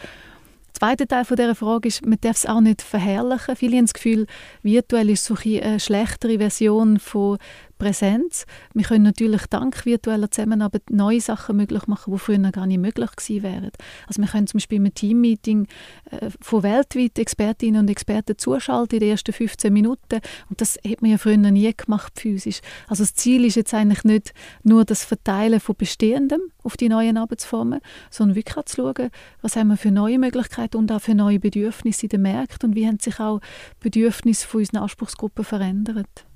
Der 0.80 0.90
zweite 0.90 1.08
Teil 1.08 1.24
von 1.24 1.36
dieser 1.36 1.56
Frage 1.56 1.88
ist, 1.88 2.06
man 2.06 2.20
darf 2.20 2.36
es 2.36 2.46
auch 2.46 2.60
nicht 2.60 2.82
verherrlichen. 2.82 3.56
Viele 3.56 3.78
haben 3.78 3.86
das 3.86 3.94
Gefühl, 3.94 4.26
virtuell 4.62 5.10
ist 5.10 5.24
so 5.24 5.34
eine 5.34 5.80
schlechtere 5.80 6.38
Version 6.38 7.00
von 7.00 7.38
Präsenz. 7.78 8.44
Wir 8.74 8.84
können 8.84 9.04
natürlich 9.04 9.46
dank 9.46 9.86
virtueller 9.86 10.30
Zusammenarbeit 10.30 10.90
neue 10.90 11.20
Sachen 11.20 11.56
möglich 11.56 11.86
machen, 11.86 12.12
die 12.12 12.18
früher 12.18 12.38
gar 12.50 12.66
nicht 12.66 12.78
möglich 12.78 13.10
gewesen 13.12 13.42
wären. 13.42 13.70
Also 14.06 14.20
wir 14.20 14.28
können 14.28 14.46
zum 14.46 14.58
Beispiel 14.58 14.78
im 14.78 14.92
Teammeeting 14.92 15.66
äh, 16.10 16.30
von 16.40 16.62
weltweit 16.62 17.18
Expertinnen 17.18 17.82
und 17.82 17.90
Experten 17.90 18.36
zuschalten 18.36 18.96
in 18.96 19.00
den 19.00 19.10
ersten 19.10 19.32
15 19.32 19.72
Minuten 19.72 20.20
und 20.50 20.60
das 20.60 20.78
hat 20.86 21.02
man 21.02 21.12
ja 21.12 21.18
früher 21.18 21.36
nie 21.36 21.72
gemacht 21.74 22.18
physisch. 22.18 22.60
Also 22.88 23.02
das 23.02 23.14
Ziel 23.14 23.44
ist 23.44 23.54
jetzt 23.54 23.72
eigentlich 23.74 24.04
nicht 24.04 24.32
nur 24.62 24.84
das 24.84 25.04
Verteilen 25.04 25.60
von 25.60 25.76
Bestehendem 25.76 26.40
auf 26.62 26.76
die 26.76 26.88
neuen 26.88 27.16
Arbeitsformen, 27.16 27.80
sondern 28.10 28.36
wirklich 28.36 28.56
auch 28.56 28.64
zu 28.64 28.76
schauen, 28.76 29.10
was 29.40 29.56
haben 29.56 29.68
wir 29.68 29.76
für 29.76 29.90
neue 29.90 30.18
Möglichkeiten 30.18 30.76
und 30.76 30.90
auch 30.92 31.00
für 31.00 31.14
neue 31.14 31.38
Bedürfnisse 31.38 32.04
in 32.04 32.10
den 32.10 32.22
Märkten 32.22 32.70
und 32.70 32.76
wie 32.76 32.86
haben 32.86 32.98
sich 32.98 33.20
auch 33.20 33.40
Bedürfnisse 33.80 34.46
von 34.46 34.60
unseren 34.60 34.78
Anspruchsgruppen 34.78 35.44
verändert. 35.44 36.26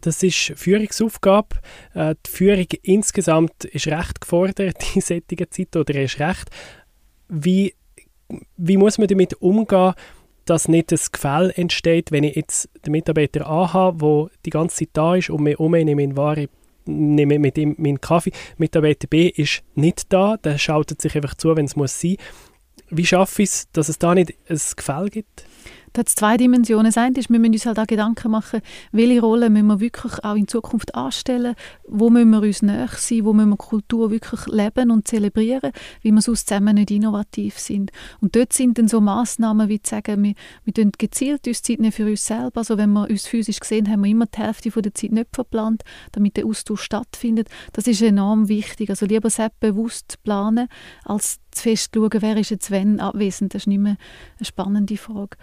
Das 0.00 0.22
ist 0.22 0.52
Führungsaufgabe. 0.56 1.56
Äh, 1.94 2.14
die 2.26 2.30
Führung 2.30 2.66
insgesamt 2.82 3.64
ist 3.64 3.86
recht 3.86 4.20
gefordert 4.20 4.76
in 4.94 5.00
solchen 5.00 5.50
Zeiten 5.50 5.78
oder 5.78 6.02
ist 6.02 6.20
recht. 6.20 6.50
Wie, 7.28 7.74
wie 8.56 8.76
muss 8.76 8.98
man 8.98 9.08
damit 9.08 9.34
umgehen, 9.34 9.94
dass 10.44 10.68
nicht 10.68 10.92
das 10.92 11.10
Gefälle 11.10 11.52
entsteht, 11.54 12.12
wenn 12.12 12.24
ich 12.24 12.36
jetzt 12.36 12.68
den 12.84 12.92
Mitarbeiter 12.92 13.48
anhabe, 13.48 14.30
der 14.30 14.38
die 14.46 14.50
ganze 14.50 14.76
Zeit 14.76 14.90
da 14.92 15.16
ist 15.16 15.30
und 15.30 15.42
mir 15.42 15.58
um 15.58 15.72
nehme 15.72 16.02
in 16.02 16.16
Ware 16.16 16.48
nehme 16.86 17.38
mit 17.38 17.58
ihm 17.58 17.74
meinen 17.78 18.00
Kaffee. 18.00 18.32
Mitarbeiter 18.56 19.08
B 19.08 19.28
ist 19.28 19.62
nicht 19.74 20.12
da, 20.12 20.36
der 20.36 20.56
schaltet 20.56 21.02
sich 21.02 21.14
einfach 21.16 21.34
zu, 21.34 21.54
wenn 21.56 21.66
es 21.66 21.76
muss 21.76 22.00
sein. 22.00 22.16
Wie 22.90 23.04
schaffe 23.04 23.42
ich 23.42 23.48
es, 23.48 23.70
dass 23.72 23.88
es 23.88 23.98
da 23.98 24.14
nicht 24.14 24.34
ein 24.48 24.60
Gefälle 24.76 25.10
gibt? 25.10 25.44
Da 25.96 26.00
hat 26.00 26.10
zwei 26.10 26.36
Dimensionen. 26.36 26.84
Das 26.84 26.98
eine 26.98 27.18
ist, 27.18 27.30
wir 27.30 27.38
müssen 27.38 27.54
uns 27.54 27.64
halt 27.64 27.78
auch 27.78 27.86
Gedanken 27.86 28.30
machen, 28.30 28.60
welche 28.92 29.18
Rolle 29.18 29.48
müssen 29.48 29.68
wir 29.68 29.80
wirklich 29.80 30.22
auch 30.22 30.34
in 30.34 30.46
Zukunft 30.46 30.94
anstellen, 30.94 31.54
wo 31.88 32.10
müssen 32.10 32.28
wir 32.28 32.42
uns 32.42 32.60
näher 32.60 32.90
sein, 32.94 33.24
wo 33.24 33.32
müssen 33.32 33.48
wir 33.48 33.56
Kultur 33.56 34.10
wirklich 34.10 34.46
leben 34.46 34.90
und 34.90 35.08
zelebrieren, 35.08 35.72
wie 36.02 36.12
wir 36.12 36.20
sonst 36.20 36.48
zusammen 36.50 36.74
nicht 36.74 36.90
innovativ 36.90 37.58
sind. 37.58 37.92
Und 38.20 38.36
dort 38.36 38.52
sind 38.52 38.76
dann 38.76 38.88
so 38.88 39.00
Massnahmen, 39.00 39.70
wie 39.70 39.80
zu 39.80 39.88
sagen, 39.88 40.22
wir, 40.22 40.34
wir 40.64 40.90
gezielt 40.98 41.48
uns 41.48 41.62
Zeit 41.62 41.80
nehmen 41.80 41.92
für 41.92 42.04
uns 42.04 42.26
selber. 42.26 42.58
Also 42.58 42.76
wenn 42.76 42.92
wir 42.92 43.08
uns 43.08 43.26
physisch 43.26 43.60
sehen, 43.64 43.88
haben 43.88 44.04
wir 44.04 44.10
immer 44.10 44.26
die 44.26 44.36
Hälfte 44.38 44.70
von 44.70 44.82
der 44.82 44.92
Zeit 44.92 45.12
nicht 45.12 45.28
verplant, 45.32 45.82
damit 46.12 46.36
der 46.36 46.44
Austausch 46.44 46.82
stattfindet. 46.82 47.48
Das 47.72 47.86
ist 47.86 48.02
enorm 48.02 48.48
wichtig. 48.48 48.90
Also 48.90 49.06
lieber 49.06 49.30
selbst 49.30 49.60
bewusst 49.60 50.22
planen, 50.22 50.68
als 51.06 51.38
zu 51.56 51.62
fest 51.64 51.92
schauen, 51.94 52.10
wer 52.20 52.36
ist 52.36 52.50
jetzt 52.50 52.70
wann 52.70 53.00
abwesend. 53.00 53.54
Das 53.54 53.62
ist 53.62 53.66
nicht 53.66 53.80
mehr 53.80 53.96
eine 54.38 54.46
spannende 54.46 54.96
Frage. 54.96 55.36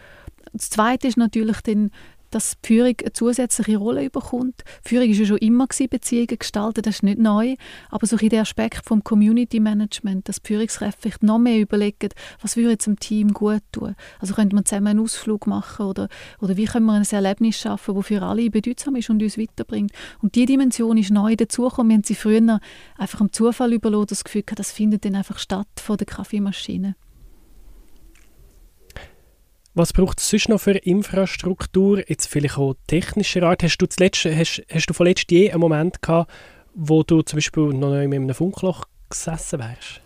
Das 0.52 0.70
Zweite 0.70 1.08
ist 1.08 1.18
natürlich 1.18 1.62
dann, 1.62 1.92
dass 2.34 2.58
Führung 2.64 2.96
eine 3.02 3.14
zusätzliche 3.14 3.78
Rolle 3.78 4.06
überkommt. 4.06 4.64
Führung 4.84 5.10
war 5.10 5.16
ja 5.16 5.26
schon 5.26 5.38
immer 5.38 5.68
gewesen, 5.68 5.90
Beziehungen 5.90 6.40
gestalten, 6.40 6.82
das 6.82 6.96
ist 6.96 7.04
nicht 7.04 7.20
neu, 7.20 7.56
aber 7.90 8.08
so 8.08 8.18
der 8.18 8.42
Aspekt 8.42 8.86
vom 8.86 9.04
Community 9.04 9.60
Management, 9.60 10.28
dass 10.28 10.40
Führungskräfte 10.44 11.02
vielleicht 11.02 11.24
noch 11.24 11.40
mehr 11.40 11.60
überlegen, 11.60 12.10
was 12.42 12.58
würde 12.58 12.72
jetzt 12.72 12.88
dem 12.88 13.00
Team 13.00 13.34
gut 13.34 13.62
tun. 13.72 13.96
Also 14.20 14.34
könnte 14.34 14.56
man 14.56 14.66
zusammen 14.66 14.88
einen 14.88 15.00
Ausflug 15.00 15.48
machen 15.48 15.86
oder, 15.86 16.08
oder 16.40 16.58
wie 16.58 16.66
können 16.66 16.86
wir 16.86 16.94
ein 16.94 17.04
Erlebnis 17.04 17.58
schaffen, 17.58 17.96
das 17.96 18.06
für 18.08 18.22
alle 18.22 18.50
bedeutsam 18.50 18.96
ist 18.96 19.10
und 19.10 19.22
uns 19.22 19.38
weiterbringt. 19.38 19.92
Und 20.22 20.36
die 20.36 20.46
Dimension 20.46 20.98
ist 20.98 21.12
neu 21.12 21.36
dazugekommen. 21.36 21.90
Wir 21.90 21.96
haben 21.96 22.04
sie 22.04 22.16
früher 22.16 22.60
einfach 22.98 23.22
am 23.22 23.32
Zufall 23.32 23.74
überlassen, 23.74 24.08
das 24.10 24.24
Gefühl 24.24 24.44
das 24.56 24.72
findet 24.72 25.06
dann 25.06 25.16
einfach 25.16 25.38
statt 25.38 25.68
vor 25.78 25.98
der 25.98 26.08
Kaffeemaschine. 26.08 26.96
Was 29.76 29.92
braucht 29.92 30.20
es 30.20 30.30
sonst 30.30 30.50
noch 30.50 30.62
für 30.62 30.78
Infrastruktur, 30.78 32.08
jetzt 32.08 32.28
vielleicht 32.28 32.60
auch 32.60 32.76
technischer 32.86 33.42
Art? 33.42 33.64
Hast 33.64 33.78
du, 33.78 33.88
zuletzt, 33.88 34.24
hast, 34.26 34.62
hast 34.70 34.86
du 34.86 34.94
vorletzt 34.94 35.32
je 35.32 35.50
einen 35.50 35.62
Moment 35.62 36.00
gehabt, 36.00 36.32
wo 36.76 37.02
du 37.02 37.24
zum 37.24 37.38
Beispiel 37.38 37.70
noch 37.70 37.96
in 37.96 38.14
einem 38.14 38.36
Funkloch 38.36 38.84
gesessen 39.10 39.60
wärst? 39.60 40.02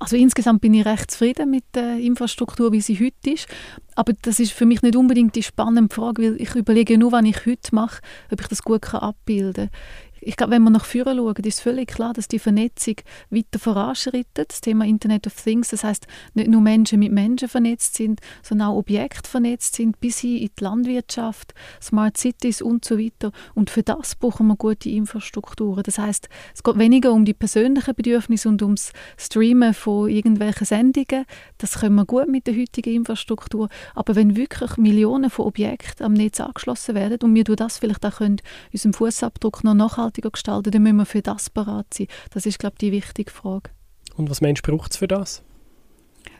Also 0.00 0.16
insgesamt 0.16 0.60
bin 0.62 0.74
ich 0.74 0.84
recht 0.84 1.12
zufrieden 1.12 1.48
mit 1.48 1.64
der 1.74 1.98
Infrastruktur, 1.98 2.72
wie 2.72 2.80
sie 2.80 2.98
heute 2.98 3.30
ist. 3.30 3.46
Aber 3.94 4.12
das 4.22 4.40
ist 4.40 4.52
für 4.52 4.66
mich 4.66 4.82
nicht 4.82 4.96
unbedingt 4.96 5.36
die 5.36 5.44
spannende 5.44 5.94
Frage, 5.94 6.22
weil 6.22 6.40
ich 6.40 6.56
überlege 6.56 6.98
nur, 6.98 7.12
was 7.12 7.24
ich 7.24 7.46
heute 7.46 7.72
mache, 7.72 8.02
ob 8.32 8.40
ich 8.40 8.48
das 8.48 8.62
gut 8.62 8.92
abbilden 8.92 9.70
kann 9.70 9.80
ich 10.26 10.36
glaube, 10.36 10.52
wenn 10.52 10.62
wir 10.62 10.70
nach 10.70 10.84
vorne 10.84 11.16
schauen, 11.16 11.44
ist 11.44 11.60
völlig 11.60 11.88
klar, 11.88 12.12
dass 12.12 12.28
die 12.28 12.38
Vernetzung 12.38 12.96
weiter 13.30 13.58
voranschreitet. 13.58 14.48
Das 14.48 14.60
Thema 14.60 14.86
Internet 14.86 15.26
of 15.26 15.34
Things, 15.34 15.68
das 15.68 15.84
heißt 15.84 16.06
nicht 16.34 16.48
nur 16.48 16.60
Menschen 16.60 16.98
mit 16.98 17.12
Menschen 17.12 17.48
vernetzt 17.48 17.96
sind, 17.96 18.20
sondern 18.42 18.68
auch 18.68 18.76
Objekte 18.76 19.28
vernetzt 19.28 19.76
sind, 19.76 20.00
bis 20.00 20.20
hin 20.20 20.38
in 20.38 20.50
die 20.58 20.64
Landwirtschaft, 20.64 21.54
Smart 21.80 22.16
Cities 22.16 22.62
und 22.62 22.84
so 22.84 22.98
weiter. 22.98 23.32
Und 23.54 23.70
für 23.70 23.82
das 23.82 24.14
brauchen 24.14 24.46
wir 24.46 24.56
gute 24.56 24.88
Infrastrukturen. 24.88 25.82
Das 25.82 25.98
heißt, 25.98 26.28
es 26.54 26.62
geht 26.62 26.78
weniger 26.78 27.12
um 27.12 27.24
die 27.24 27.34
persönlichen 27.34 27.94
Bedürfnisse 27.94 28.48
und 28.48 28.62
ums 28.62 28.92
Streamen 29.18 29.74
von 29.74 30.08
irgendwelchen 30.08 30.66
Sendungen. 30.66 31.26
Das 31.58 31.80
können 31.80 31.96
wir 31.96 32.06
gut 32.06 32.28
mit 32.28 32.46
der 32.46 32.56
heutigen 32.56 32.94
Infrastruktur. 32.94 33.68
Aber 33.94 34.14
wenn 34.14 34.36
wirklich 34.36 34.76
Millionen 34.78 35.30
von 35.30 35.46
Objekten 35.46 36.06
am 36.06 36.14
Netz 36.14 36.40
angeschlossen 36.40 36.94
werden 36.94 37.18
und 37.22 37.34
wir 37.34 37.44
durch 37.44 37.56
das 37.56 37.78
vielleicht 37.78 38.04
auch 38.06 38.16
können, 38.16 38.38
unseren 38.72 38.92
Fußabdruck 38.94 39.64
noch 39.64 39.74
nachhaltig 39.74 40.13
nachhaltiger 40.14 40.30
gestalten, 40.30 40.70
dann 40.70 40.82
müssen 40.82 40.96
wir 40.96 41.06
für 41.06 41.22
das 41.22 41.50
bereit 41.50 41.86
sein. 41.92 42.06
Das 42.30 42.46
ist, 42.46 42.58
glaube 42.58 42.74
ich, 42.74 42.78
die 42.78 42.92
wichtige 42.92 43.30
Frage. 43.30 43.70
Und 44.16 44.30
was 44.30 44.40
meinst 44.40 44.66
du, 44.66 44.70
braucht 44.70 44.92
es 44.92 44.98
für 44.98 45.08
das? 45.08 45.42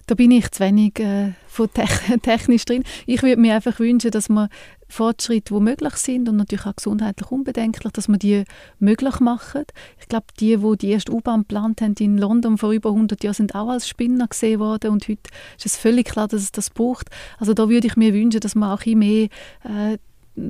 Da 0.06 0.14
bin 0.14 0.30
ich 0.32 0.50
zu 0.50 0.62
wenig 0.62 1.00
äh, 1.00 1.32
von 1.46 1.72
te 1.72 1.86
technisch 2.22 2.66
drin. 2.66 2.84
Ich 3.06 3.22
würde 3.22 3.40
mir 3.40 3.54
einfach 3.54 3.78
wünschen, 3.78 4.10
dass 4.10 4.28
wir 4.28 4.50
Fortschritte, 4.86 5.54
die 5.54 5.60
möglich 5.60 5.94
sind 5.94 6.28
und 6.28 6.36
natürlich 6.36 6.66
auch 6.66 6.76
gesundheitlich 6.76 7.30
unbedenklich, 7.30 7.90
dass 7.90 8.08
wir 8.08 8.18
die 8.18 8.44
möglich 8.78 9.18
machen. 9.20 9.64
Ich 9.98 10.08
glaube, 10.08 10.26
die, 10.38 10.58
die 10.58 10.76
die 10.76 10.90
erste 10.90 11.10
U-Bahn 11.10 11.40
geplant 11.40 11.80
haben 11.80 11.94
in 11.98 12.18
London 12.18 12.58
vor 12.58 12.72
über 12.72 12.90
100 12.90 13.24
Jahren, 13.24 13.34
sind 13.34 13.54
auch 13.54 13.70
als 13.70 13.88
Spinner 13.88 14.28
gesehen 14.28 14.60
worden 14.60 14.90
und 14.90 15.08
heute 15.08 15.30
ist 15.56 15.64
es 15.64 15.76
völlig 15.76 16.06
klar, 16.06 16.28
dass 16.28 16.42
es 16.42 16.52
das 16.52 16.68
braucht. 16.68 17.08
Also 17.38 17.54
da 17.54 17.70
würde 17.70 17.86
ich 17.86 17.96
mir 17.96 18.12
wünschen, 18.12 18.40
dass 18.40 18.54
man 18.54 18.70
auch 18.70 18.84
mehr 18.84 19.28
äh, 19.64 19.96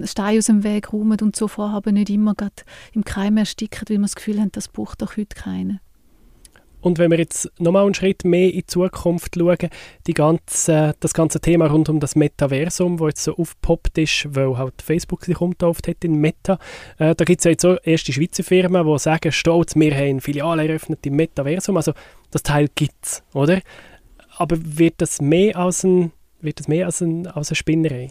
Steine 0.05 0.39
aus 0.39 0.47
dem 0.47 0.65
Weg 0.65 0.93
räumen 0.93 1.19
und 1.21 1.37
so 1.37 1.49
Vorhaben 1.49 1.95
nicht 1.95 2.11
immer 2.11 2.35
im 2.93 3.05
Keim 3.05 3.37
ersticken, 3.37 3.85
weil 3.89 3.99
wir 3.99 4.03
das 4.03 4.17
Gefühl 4.17 4.41
haben, 4.41 4.53
das 4.53 4.69
braucht 4.69 5.03
doch 5.03 5.17
heute 5.17 5.35
keiner. 5.35 5.81
Und 6.85 6.99
wenn 6.99 7.11
wir 7.11 7.19
jetzt 7.19 7.51
nochmal 7.59 7.87
einen 7.87 7.95
Schritt 7.95 8.27
mehr 8.27 8.49
in 8.49 8.57
die 8.57 8.67
Zukunft 8.67 9.37
schauen, 9.39 9.71
die 10.07 10.13
ganze, 10.13 10.95
das 11.01 11.15
ganze 11.15 11.41
Thema 11.41 11.69
rund 11.69 11.89
um 11.89 11.99
das 11.99 12.15
Metaversum, 12.15 12.99
das 12.99 13.07
jetzt 13.07 13.25
so 13.25 13.37
aufgepoppt 13.39 13.97
ist, 13.97 14.27
weil 14.29 14.59
halt 14.59 14.83
Facebook 14.83 15.25
sich 15.25 15.41
umgetauft 15.41 15.89
hat 15.89 16.05
in 16.05 16.17
Meta, 16.17 16.59
äh, 16.99 17.15
da 17.15 17.25
gibt 17.25 17.41
es 17.41 17.45
ja 17.45 17.53
jetzt 17.53 17.63
so 17.63 17.77
erste 17.77 18.13
Schweizer 18.13 18.45
Firmen, 18.45 18.87
die 18.87 18.99
sagen, 18.99 19.33
stolz, 19.33 19.75
wir 19.75 19.97
haben 19.97 20.21
Filiale 20.21 20.69
eröffnet 20.69 21.07
im 21.07 21.17
Metaversum, 21.17 21.79
also 21.79 21.95
das 22.31 22.43
Teil 22.43 22.69
gibt 22.75 23.03
es, 23.03 23.23
oder? 23.33 23.63
Aber 24.37 24.59
wird 24.61 24.97
das 24.99 25.23
mehr 25.23 25.57
als, 25.57 25.85
ein, 25.85 26.13
wird 26.43 26.61
das 26.61 26.69
mehr 26.69 26.85
als, 26.85 27.01
ein, 27.01 27.27
als 27.29 27.49
eine 27.49 27.57
Spinnerei? 27.57 28.11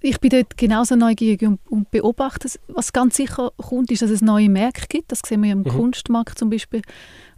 Ich 0.00 0.20
bin 0.20 0.30
dort 0.30 0.56
genauso 0.56 0.96
neugierig 0.96 1.42
und, 1.42 1.60
und, 1.68 1.90
beobachte 1.90 2.48
Was 2.68 2.92
ganz 2.92 3.16
sicher 3.16 3.52
kommt, 3.56 3.90
ist, 3.90 4.02
dass 4.02 4.10
es 4.10 4.22
neue 4.22 4.48
Märkte 4.48 4.86
gibt. 4.88 5.12
Das 5.12 5.20
sehen 5.26 5.42
wir 5.42 5.52
im 5.52 5.60
mhm. 5.60 5.68
Kunstmarkt 5.68 6.38
zum 6.38 6.50
Beispiel. 6.50 6.82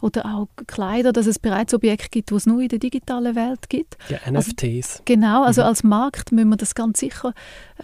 Oder 0.03 0.25
auch 0.25 0.49
Kleider, 0.67 1.13
dass 1.13 1.27
es 1.27 1.39
bereits 1.39 1.73
Objekte 1.73 2.09
gibt, 2.09 2.29
die 2.29 2.35
es 2.35 2.45
nur 2.45 2.59
in 2.59 2.67
der 2.67 2.79
digitalen 2.79 3.35
Welt 3.35 3.69
gibt. 3.69 3.95
Ja, 4.09 4.17
NFTs. 4.29 4.63
Also, 4.65 5.03
genau, 5.05 5.43
also 5.43 5.61
mhm. 5.61 5.67
als 5.67 5.83
Markt 5.83 6.33
müssen 6.33 6.49
wir 6.49 6.57
das 6.57 6.75
ganz 6.75 6.99
sicher 6.99 7.33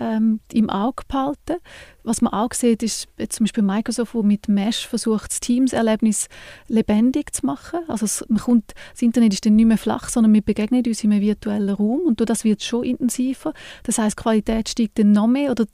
ähm, 0.01 0.41
im 0.51 0.69
Auge 0.69 1.03
behalten. 1.07 1.61
was 2.03 2.21
man 2.21 2.33
auch 2.33 2.51
sieht, 2.53 2.83
ist 2.83 3.07
zum 3.29 3.45
Beispiel 3.45 3.63
Microsoft, 3.63 4.13
wo 4.13 4.21
mit 4.21 4.49
Mesh 4.49 4.85
versucht, 4.85 5.31
das 5.31 5.39
Teams-Erlebnis 5.39 6.27
lebendig 6.67 7.33
zu 7.33 7.45
machen. 7.45 7.79
Also 7.87 8.03
es, 8.05 8.25
man 8.27 8.39
kommt, 8.39 8.73
das 8.91 9.01
Internet 9.01 9.33
ist 9.33 9.45
dann 9.45 9.55
nicht 9.55 9.67
mehr 9.67 9.77
flach, 9.77 10.09
sondern 10.09 10.33
wir 10.33 10.41
begegnen 10.41 10.83
uns 10.85 11.03
in 11.03 11.13
einem 11.13 11.21
virtuellen 11.21 11.69
Raum 11.69 12.01
und 12.05 12.19
das 12.29 12.43
wird 12.43 12.63
schon 12.63 12.83
intensiver. 12.83 13.53
Das 13.83 13.97
heißt, 13.97 14.19
die 14.19 14.23
Qualität 14.23 14.67
steigt 14.67 14.99
dann 14.99 15.13
noch 15.13 15.27
mehr 15.27 15.51
oder 15.51 15.65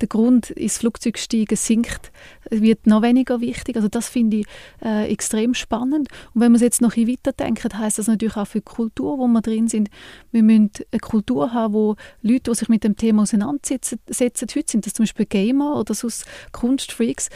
der 0.00 0.08
Grund 0.08 0.50
ins 0.50 0.78
Flugzeug 0.78 1.18
steigen 1.18 1.56
sinkt, 1.56 2.10
wird 2.50 2.86
noch 2.86 3.02
weniger 3.02 3.40
wichtig. 3.40 3.76
Also 3.76 3.88
das 3.88 4.08
finde 4.08 4.38
ich 4.38 4.46
äh, 4.82 5.10
extrem 5.10 5.54
spannend. 5.54 5.89
Und 5.92 6.08
wenn 6.34 6.52
man 6.52 6.56
es 6.56 6.62
jetzt 6.62 6.80
noch 6.80 6.96
ein 6.96 7.08
weiter 7.08 7.32
denkt, 7.32 7.74
heißt 7.74 7.98
das 7.98 8.06
natürlich 8.06 8.36
auch 8.36 8.46
für 8.46 8.60
die 8.60 8.64
Kultur, 8.64 9.18
wo 9.18 9.26
wir 9.26 9.40
drin 9.40 9.68
sind. 9.68 9.88
Wir 10.32 10.42
müssen 10.42 10.70
eine 10.90 11.00
Kultur 11.00 11.52
haben, 11.52 11.74
wo 11.74 11.96
Leute, 12.22 12.50
die 12.50 12.54
sich 12.54 12.68
mit 12.68 12.84
dem 12.84 12.96
Thema 12.96 13.22
auseinandersetzen, 13.22 13.98
heute 14.08 14.70
sind 14.70 14.86
das 14.86 14.94
zum 14.94 15.04
Beispiel 15.04 15.26
Gamer 15.26 15.76
oder 15.78 15.94
sonst 15.94 16.26
Kunstfreaks, 16.52 17.28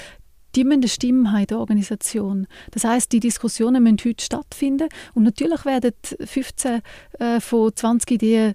die 0.55 0.65
müssen 0.65 0.81
eine 0.81 0.89
Stimme 0.89 1.33
haben 1.33 1.41
in 1.41 1.47
der 1.47 1.59
Organisation. 1.59 2.47
Das 2.71 2.85
heißt, 2.85 3.13
die 3.13 3.21
Diskussionen 3.21 3.83
müssen 3.83 3.99
heute 4.05 4.25
stattfinden 4.25 4.89
und 5.15 5.25
natürlich 5.25 5.65
werden 5.65 5.93
15 6.25 6.81
äh, 7.19 7.41
von 7.41 7.75
20 7.75 8.11
Ideen 8.13 8.55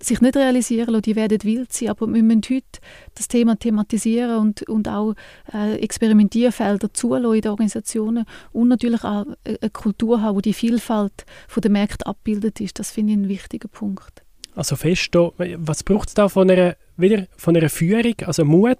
sich 0.00 0.20
nicht 0.20 0.36
realisieren 0.36 0.90
lassen, 0.90 1.02
die 1.02 1.16
werden 1.16 1.42
wild 1.42 1.72
sein, 1.72 1.88
aber 1.88 2.06
wir 2.06 2.22
müssen 2.22 2.42
heute 2.50 2.80
das 3.14 3.28
Thema 3.28 3.56
thematisieren 3.56 4.38
und, 4.38 4.62
und 4.68 4.88
auch 4.88 5.14
äh, 5.52 5.76
Experimentierfelder 5.76 6.92
zulassen 6.92 7.34
in 7.34 7.40
den 7.40 7.50
Organisationen 7.50 8.24
und 8.52 8.68
natürlich 8.68 9.04
auch 9.04 9.26
eine 9.44 9.70
Kultur 9.70 10.20
haben, 10.20 10.36
wo 10.36 10.40
die 10.40 10.52
Vielfalt 10.52 11.24
von 11.48 11.60
der 11.60 11.70
Märkte 11.70 12.06
abbildet 12.06 12.60
ist. 12.60 12.78
Das 12.78 12.90
finde 12.90 13.12
ich 13.12 13.18
einen 13.18 13.28
wichtigen 13.28 13.68
Punkt. 13.68 14.22
Also 14.54 14.76
fest, 14.76 15.14
was 15.14 15.82
braucht 15.82 16.08
es 16.08 16.14
da 16.14 16.28
von 16.28 16.50
einer, 16.50 16.76
wieder 16.96 17.26
von 17.36 17.56
einer 17.56 17.68
Führung, 17.68 18.14
also 18.24 18.44
Mut 18.44 18.78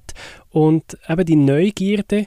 und 0.51 0.97
eben 1.09 1.25
die 1.27 1.37
Neugierde, 1.37 2.27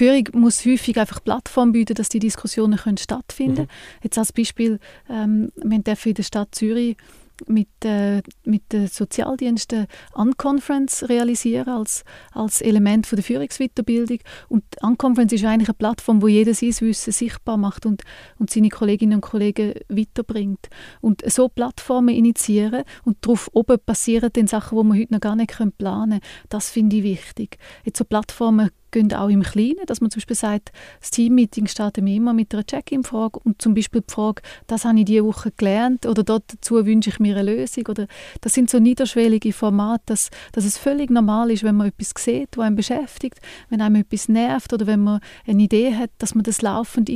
Führung 0.00 0.28
muss 0.32 0.64
häufig 0.64 0.98
einfach 0.98 1.22
Plattform 1.22 1.72
bieten, 1.72 1.92
dass 1.92 2.08
die 2.08 2.20
Diskussionen 2.20 2.78
können 2.78 2.96
stattfinden 2.96 3.54
können. 3.54 3.68
Mhm. 3.68 4.00
Jetzt 4.04 4.16
als 4.16 4.32
Beispiel, 4.32 4.80
ähm, 5.10 5.52
wir 5.62 5.78
dürfen 5.80 6.08
in 6.08 6.14
der 6.14 6.22
Stadt 6.22 6.54
Zürich 6.54 6.96
mit, 7.46 7.68
äh, 7.84 8.22
mit 8.44 8.72
den 8.72 8.86
Sozialdiensten 8.86 9.86
Unconference 10.14 11.08
realisieren 11.08 11.68
als, 11.68 12.04
als 12.32 12.60
Element 12.60 13.06
von 13.06 13.16
der 13.16 13.24
Führungsweiterbildung. 13.24 14.18
Und 14.48 14.64
Unconference 14.82 15.32
ist 15.32 15.44
eigentlich 15.44 15.68
eine 15.68 15.74
Plattform, 15.74 16.22
wo 16.22 16.28
jeder 16.28 16.54
sein 16.54 16.74
Wissen 16.80 17.12
sichtbar 17.12 17.56
macht 17.56 17.86
und, 17.86 18.02
und 18.38 18.50
seine 18.50 18.68
Kolleginnen 18.68 19.14
und 19.14 19.20
Kollegen 19.22 19.74
weiterbringt. 19.88 20.68
Und 21.00 21.22
so 21.30 21.48
Plattformen 21.48 22.14
initiieren 22.14 22.84
und 23.04 23.18
darauf 23.20 23.48
oben 23.52 23.78
passieren 23.84 24.30
dann 24.32 24.46
Sachen, 24.46 24.78
die 24.78 24.84
man 24.84 24.98
heute 24.98 25.14
noch 25.14 25.20
gar 25.20 25.36
nicht 25.36 25.54
planen 25.78 26.10
können, 26.10 26.20
das 26.48 26.70
finde 26.70 26.96
ich 26.96 27.02
wichtig. 27.02 27.58
Jetzt 27.84 27.98
so 27.98 28.04
Plattformen 28.04 28.70
gehen 28.90 29.12
auch 29.12 29.28
im 29.28 29.42
Kleinen, 29.42 29.86
dass 29.86 30.00
man 30.00 30.10
zum 30.10 30.20
Beispiel 30.20 30.36
sagt, 30.36 30.72
das 31.00 31.10
Teammeeting 31.10 31.66
starten 31.66 32.06
wir 32.06 32.14
immer 32.14 32.32
mit 32.32 32.52
einer 32.54 32.64
Check-in-Frage 32.64 33.40
und 33.44 33.60
zum 33.60 33.74
Beispiel 33.74 34.02
die 34.02 34.12
Frage, 34.12 34.42
das 34.66 34.84
habe 34.84 34.98
ich 34.98 35.04
diese 35.04 35.24
Woche 35.24 35.52
gelernt 35.56 36.06
oder 36.06 36.22
dazu 36.22 36.84
wünsche 36.84 37.10
ich 37.10 37.18
mir 37.18 37.36
eine 37.36 37.54
Lösung 37.54 37.86
oder 37.88 38.06
das 38.40 38.54
sind 38.54 38.70
so 38.70 38.78
niederschwellige 38.78 39.52
Formate, 39.52 40.02
dass, 40.06 40.30
dass 40.52 40.64
es 40.64 40.78
völlig 40.78 41.10
normal 41.10 41.50
ist, 41.50 41.64
wenn 41.64 41.76
man 41.76 41.88
etwas 41.88 42.12
sieht, 42.16 42.56
was 42.56 42.66
einen 42.66 42.76
beschäftigt, 42.76 43.40
wenn 43.68 43.80
einem 43.80 43.96
etwas 43.96 44.28
nervt 44.28 44.72
oder 44.72 44.86
wenn 44.86 45.00
man 45.00 45.20
eine 45.46 45.62
Idee 45.62 45.94
hat, 45.94 46.10
dass 46.18 46.34
man 46.34 46.44
das 46.44 46.62
laufend 46.62 47.08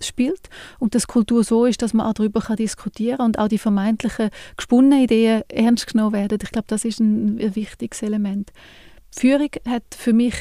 spielt 0.00 0.50
und 0.78 0.94
dass 0.94 1.06
Kultur 1.06 1.44
so 1.44 1.64
ist, 1.64 1.82
dass 1.82 1.94
man 1.94 2.06
auch 2.06 2.14
darüber 2.14 2.40
kann 2.40 2.56
diskutieren 2.56 3.20
und 3.20 3.38
auch 3.38 3.48
die 3.48 3.58
vermeintlichen 3.58 4.30
gesponnenen 4.56 5.04
Ideen 5.04 5.42
ernst 5.48 5.86
genommen 5.86 6.12
werden. 6.12 6.38
Ich 6.42 6.52
glaube, 6.52 6.66
das 6.68 6.84
ist 6.84 7.00
ein 7.00 7.54
wichtiges 7.54 8.02
Element. 8.02 8.52
Führung 9.20 9.50
hat 9.66 9.84
für 9.96 10.12
mich 10.12 10.34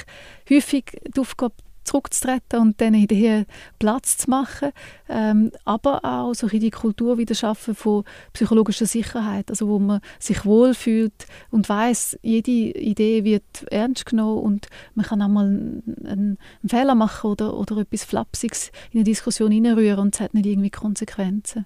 häufig 0.50 0.86
die 1.16 1.20
Aufgabe, 1.20 1.56
zurückzutreten 1.84 2.60
und 2.60 2.80
diesen 2.80 2.96
Ideen 2.96 3.46
Platz 3.80 4.18
zu 4.18 4.30
machen, 4.30 4.72
ähm, 5.10 5.52
aber 5.66 6.04
auch 6.04 6.34
so 6.34 6.48
die 6.48 6.70
Kultur 6.70 7.18
wieder 7.18 7.36
schaffen 7.36 7.76
von 7.76 8.04
psychologischer 8.34 8.86
Sicherheit, 8.86 9.50
also 9.50 9.68
wo 9.68 9.80
man 9.80 10.02
sich 10.20 10.46
wohlfühlt 10.46 11.28
und 11.52 11.68
weiß, 11.68 12.20
jede 12.22 12.52
Idee 12.52 13.24
wird 13.24 13.44
ernst 13.70 14.06
genommen 14.06 14.42
und 14.42 14.68
man 14.96 15.06
kann 15.06 15.22
auch 15.22 15.28
mal 15.28 15.46
einen, 15.46 15.98
einen 16.06 16.38
Fehler 16.70 16.96
machen 16.96 17.32
oder, 17.32 17.54
oder 17.58 17.78
etwas 17.78 18.04
Flapsiges 18.04 18.72
in 18.92 19.00
eine 19.00 19.04
Diskussion 19.04 19.52
hineinrühren 19.52 20.00
und 20.00 20.16
es 20.16 20.22
hat 20.22 20.34
nicht 20.34 20.46
irgendwie 20.46 20.70
Konsequenzen. 20.70 21.66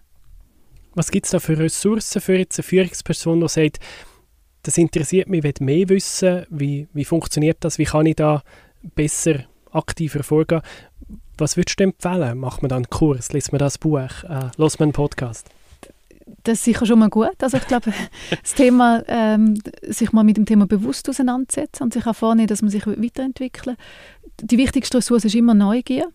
Was 0.95 1.11
gibt 1.11 1.27
es 1.27 1.31
da 1.31 1.39
für 1.39 1.57
Ressourcen 1.59 2.21
für 2.21 2.37
jetzt 2.37 2.57
eine 2.57 2.63
Führungsperson, 2.63 3.39
die 3.41 3.47
sagt, 3.47 3.79
das 4.67 4.77
interessiert 4.77 5.29
mich, 5.29 5.45
ich 5.45 5.59
will 5.59 5.65
mehr 5.65 5.87
wissen, 5.87 6.45
wie, 6.49 6.87
wie 6.93 7.05
funktioniert 7.05 7.57
das, 7.61 7.77
wie 7.77 7.85
kann 7.85 8.05
ich 8.05 8.17
da 8.17 8.43
besser, 8.95 9.45
aktiver 9.71 10.23
vorgehen. 10.23 10.61
Was 11.37 11.55
würdest 11.55 11.79
du 11.79 11.85
empfehlen? 11.85 12.37
Macht 12.37 12.61
man 12.61 12.67
dann 12.69 12.77
einen 12.77 12.89
Kurs, 12.89 13.31
liest 13.31 13.53
man 13.53 13.59
das 13.59 13.77
Buch, 13.77 13.99
äh, 13.99 14.49
hört 14.57 14.79
man 14.79 14.87
einen 14.87 14.91
Podcast? 14.91 15.47
Das 16.43 16.57
ist 16.57 16.65
sicher 16.65 16.85
schon 16.85 16.99
mal 16.99 17.09
gut. 17.09 17.41
Also 17.41 17.55
ich 17.55 17.67
glaube, 17.67 17.93
das 18.41 18.55
Thema, 18.55 19.03
ähm, 19.07 19.57
sich 19.83 20.11
mal 20.11 20.25
mit 20.25 20.35
dem 20.35 20.45
Thema 20.45 20.67
bewusst 20.67 21.07
auseinandersetzen 21.07 21.83
und 21.83 21.93
sich 21.93 22.05
auch 22.05 22.15
vornehmen, 22.15 22.47
dass 22.47 22.61
man 22.61 22.69
sich 22.69 22.85
weiterentwickeln 22.85 23.77
Die 24.41 24.57
wichtigste 24.57 24.97
Ressource 24.97 25.23
ist 25.23 25.35
immer 25.35 25.53
Neugier. 25.53 26.09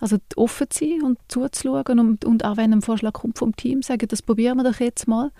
Also 0.00 0.16
offen 0.34 0.68
zu 0.70 0.84
sein 0.84 1.02
und 1.02 1.18
zuzuschauen 1.28 2.00
und, 2.00 2.24
und 2.24 2.44
auch 2.44 2.56
wenn 2.56 2.72
ein 2.72 2.82
Vorschlag 2.82 3.12
kommt 3.12 3.38
vom 3.38 3.54
Team, 3.54 3.82
sagen, 3.82 4.08
das 4.08 4.22
probieren 4.22 4.56
wir 4.56 4.64
doch 4.64 4.80
jetzt 4.80 5.06
mal. 5.06 5.30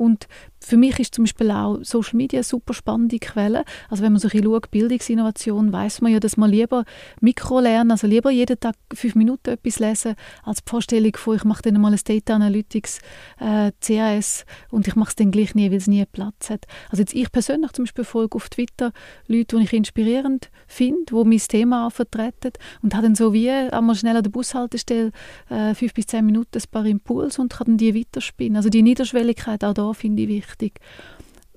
Und 0.00 0.28
für 0.62 0.78
mich 0.78 0.98
ist 0.98 1.14
zum 1.14 1.24
Beispiel 1.24 1.50
auch 1.50 1.78
Social 1.82 2.16
Media 2.16 2.38
eine 2.38 2.44
super 2.44 2.72
spannende 2.72 3.18
Quelle. 3.18 3.64
Also 3.90 4.02
wenn 4.02 4.12
man 4.12 4.20
so 4.20 4.28
ein 4.28 4.32
bisschen 4.32 4.44
schaut, 4.44 4.70
Bildungsinnovation, 4.70 5.72
weiß 5.72 6.00
man 6.00 6.12
ja, 6.12 6.20
dass 6.20 6.38
man 6.38 6.50
lieber 6.50 6.84
Mikro 7.20 7.60
lernen, 7.60 7.90
also 7.90 8.06
lieber 8.06 8.30
jeden 8.30 8.58
Tag 8.58 8.76
fünf 8.94 9.14
Minuten 9.14 9.50
etwas 9.50 9.78
lesen, 9.78 10.14
als 10.42 10.58
die 10.64 10.70
Vorstellung 10.70 11.12
von, 11.16 11.36
ich 11.36 11.44
mache 11.44 11.62
dann 11.62 11.80
mal 11.80 11.92
ein 11.92 12.00
Data 12.02 12.34
Analytics, 12.34 13.00
äh, 13.40 13.72
CAS 13.80 14.46
und 14.70 14.88
ich 14.88 14.96
mache 14.96 15.10
es 15.10 15.16
dann 15.16 15.30
gleich 15.30 15.54
nie, 15.54 15.70
weil 15.70 15.76
es 15.76 15.86
nie 15.86 16.04
Platz 16.06 16.48
hat. 16.48 16.66
Also 16.88 17.02
jetzt 17.02 17.14
ich 17.14 17.30
persönlich 17.30 17.72
zum 17.72 17.84
Beispiel 17.84 18.04
folge 18.04 18.36
auf 18.36 18.48
Twitter 18.48 18.92
Leute, 19.26 19.58
die 19.58 19.64
ich 19.64 19.72
inspirierend 19.74 20.50
finde, 20.66 21.04
die 21.10 21.24
mein 21.24 21.38
Thema 21.38 21.86
auch 21.86 21.92
vertreten 21.92 22.52
und 22.82 22.94
habe 22.94 23.04
dann 23.04 23.14
so 23.16 23.34
wie 23.34 23.50
einmal 23.50 23.96
schnell 23.96 24.16
an 24.16 24.22
der 24.22 24.30
Bushaltestelle 24.30 25.12
äh, 25.50 25.74
fünf 25.74 25.92
bis 25.92 26.06
zehn 26.06 26.24
Minuten 26.24 26.58
ein 26.58 26.70
paar 26.70 26.86
Impulse 26.86 27.42
und 27.42 27.52
kann 27.52 27.66
dann 27.66 27.76
die 27.76 27.94
weiterspinnen. 27.94 28.56
Also 28.56 28.70
die 28.70 28.82
Niederschwelligkeit 28.82 29.62
auch 29.64 29.74
da 29.74 29.89
finde 29.94 30.22
ich 30.22 30.28
wichtig. 30.28 30.80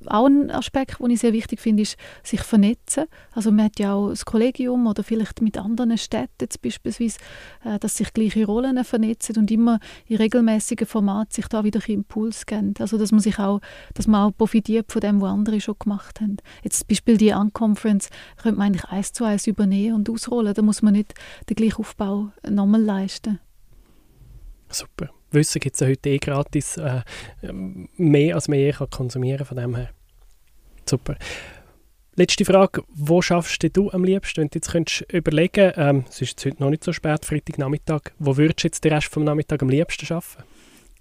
Auch 0.08 0.26
ein 0.26 0.52
Aspekt, 0.52 1.00
den 1.00 1.12
ich 1.12 1.20
sehr 1.20 1.34
wichtig 1.34 1.60
finde, 1.60 1.84
ist 1.84 1.98
sich 2.24 2.42
vernetzen. 2.42 3.06
Also 3.32 3.52
man 3.52 3.66
hat 3.66 3.80
ja 3.80 3.94
auch 3.94 4.10
das 4.10 4.26
Kollegium 4.26 4.88
oder 4.88 5.04
vielleicht 5.04 5.42
mit 5.42 5.58
anderen 5.58 5.98
Städten 5.98 6.34
jetzt 6.42 6.62
beispielsweise, 6.62 7.18
äh, 7.64 7.80
dass 7.80 7.98
sich 7.98 8.12
gleiche 8.14 8.46
Rollen 8.46 8.84
vernetzen 8.84 9.38
und 9.38 9.52
immer 9.52 9.80
in 10.08 10.18
regelmäßigen 10.18 10.88
Format 10.88 11.34
sich 11.34 11.48
da 11.48 11.64
wieder 11.64 11.80
einen 11.88 12.00
Impuls 12.00 12.46
geben. 12.46 12.74
Also 12.80 12.98
dass 12.98 13.12
man 13.12 13.22
sich 13.22 13.40
auch, 13.40 13.62
dass 13.94 14.08
man 14.08 14.30
auch 14.30 14.36
profitiert 14.36 14.92
von 14.92 15.02
dem, 15.02 15.22
was 15.22 15.32
andere 15.32 15.62
schon 15.62 15.76
gemacht 15.80 16.20
haben. 16.20 16.38
Jetzt 16.64 16.80
zum 16.80 16.88
Beispiel 16.88 17.18
die 17.18 17.32
Unconference 17.32 18.10
könnte 18.42 18.58
man 18.60 18.68
eigentlich 18.68 18.86
eins 18.86 19.14
zu 19.14 19.24
eins 19.24 19.48
übernehmen 19.48 19.96
und 19.96 20.10
ausrollen. 20.10 20.54
Da 20.54 20.62
muss 20.62 20.82
man 20.82 20.94
nicht 20.94 21.14
den 21.50 21.56
gleichen 21.56 21.78
Aufbau 21.78 22.32
nochmal 22.48 22.82
leisten. 22.82 23.40
Super. 24.70 25.10
Wissen 25.34 25.60
gibt 25.60 25.76
es 25.76 25.80
ja 25.80 25.88
heute 25.88 26.10
eh 26.10 26.18
gratis. 26.18 26.78
Äh, 26.78 27.02
mehr 27.98 28.36
als 28.36 28.48
man 28.48 28.60
je 28.60 28.72
kann 28.72 28.90
konsumieren 28.90 29.46
von 29.46 29.58
dem 29.58 29.76
her. 29.76 29.90
Super. 30.86 31.16
Letzte 32.16 32.46
Frage, 32.46 32.84
wo 32.94 33.24
schaffst 33.24 33.66
du 33.76 33.90
am 33.90 34.04
liebsten, 34.04 34.42
wenn 34.42 34.48
du 34.50 34.58
jetzt 34.58 34.72
könntest 34.72 35.02
überlegen, 35.12 35.74
ähm, 35.78 36.06
es 36.08 36.22
ist 36.22 36.30
jetzt 36.30 36.46
heute 36.46 36.62
noch 36.62 36.70
nicht 36.70 36.84
so 36.84 36.94
spät, 36.94 37.26
Freitagnachmittag, 37.26 38.12
wo 38.20 38.38
würdest 38.38 38.64
du 38.64 38.68
jetzt 38.68 38.84
den 38.84 38.94
Rest 38.94 39.08
vom 39.08 39.24
Nachmittag 39.24 39.64
am 39.64 39.70
liebsten 39.70 40.14
arbeiten? 40.14 40.44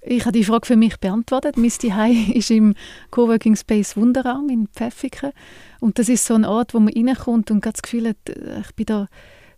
Ich 0.05 0.23
habe 0.23 0.33
die 0.33 0.45
Frage 0.45 0.67
für 0.67 0.77
mich 0.77 0.97
beantwortet. 0.97 1.57
Mein 1.57 1.71
Zuhause 1.71 2.33
ist 2.35 2.51
im 2.51 2.75
Coworking 3.11 3.57
Space 3.57 3.97
Wunderraum 3.97 4.49
in 4.49 4.69
Pfäffiken 4.69 5.33
und 5.81 5.99
das 5.99 6.09
ist 6.09 6.25
so 6.25 6.35
ein 6.35 6.47
Ort, 6.47 6.73
wo 6.73 6.81
man 6.81 6.95
reinkommt 6.95 7.51
und 7.51 7.65
das 7.65 7.83
Gefühl 7.83 8.09
hat, 8.09 8.29
äh, 8.29 8.61
ich 8.61 8.75
bin 8.75 8.87
da 8.87 9.09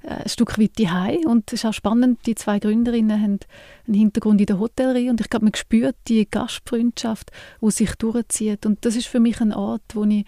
ein 0.07 0.29
Stück 0.29 0.59
weit 0.59 0.79
die 0.79 0.89
und 1.27 1.53
es 1.53 1.61
ist 1.61 1.65
auch 1.65 1.73
spannend, 1.73 2.21
die 2.27 2.35
zwei 2.35 2.59
Gründerinnen 2.59 3.21
haben 3.21 3.39
einen 3.87 3.95
Hintergrund 3.95 4.41
in 4.41 4.47
der 4.47 4.59
Hotellerie. 4.59 5.11
Und 5.11 5.21
ich 5.21 5.31
glaube, 5.31 5.47
man 5.47 5.55
spürt 5.55 5.97
die 6.09 6.29
Gastfreundschaft, 6.31 7.31
die 7.61 7.71
sich 7.71 7.95
durchzieht. 7.95 8.67
Und 8.67 8.85
das 8.85 8.97
ist 8.97 9.07
für 9.07 9.21
mich 9.21 9.41
ein 9.41 9.53
Ort, 9.53 9.83
wo 9.95 10.05
ich 10.05 10.25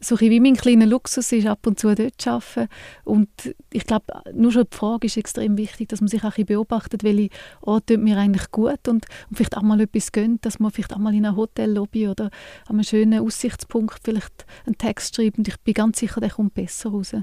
so 0.00 0.18
wie 0.20 0.40
mein 0.40 0.56
kleiner 0.56 0.86
Luxus 0.86 1.30
ist, 1.32 1.46
ab 1.46 1.66
und 1.66 1.78
zu 1.78 1.94
dort 1.94 2.26
arbeiten. 2.26 2.68
Und 3.04 3.28
ich 3.72 3.86
glaube, 3.86 4.06
nur 4.34 4.52
schon 4.52 4.66
die 4.70 4.76
Frage 4.76 5.06
ist 5.06 5.16
extrem 5.16 5.56
wichtig, 5.56 5.88
dass 5.88 6.00
man 6.00 6.08
sich 6.08 6.24
auch 6.24 6.36
beobachtet, 6.36 7.04
welche 7.04 7.30
Orte 7.60 7.94
tut 7.94 8.02
mir 8.02 8.18
eigentlich 8.18 8.50
gut 8.50 8.88
und, 8.88 9.06
und 9.28 9.36
vielleicht 9.36 9.56
auch 9.56 9.62
mal 9.62 9.80
etwas 9.80 10.12
gönnt, 10.12 10.44
dass 10.44 10.58
man 10.58 10.70
vielleicht 10.70 10.92
auch 10.92 10.98
mal 10.98 11.14
in 11.14 11.24
einer 11.24 11.36
Hotellobby 11.36 12.08
oder 12.08 12.24
an 12.66 12.76
einem 12.76 12.82
schönen 12.82 13.20
Aussichtspunkt 13.20 14.00
vielleicht 14.02 14.46
einen 14.66 14.78
Text 14.78 15.16
schreibt. 15.16 15.38
Und 15.38 15.48
ich 15.48 15.58
bin 15.60 15.74
ganz 15.74 16.00
sicher, 16.00 16.20
der 16.20 16.30
kommt 16.30 16.54
besser 16.54 16.90
raus. 16.90 17.14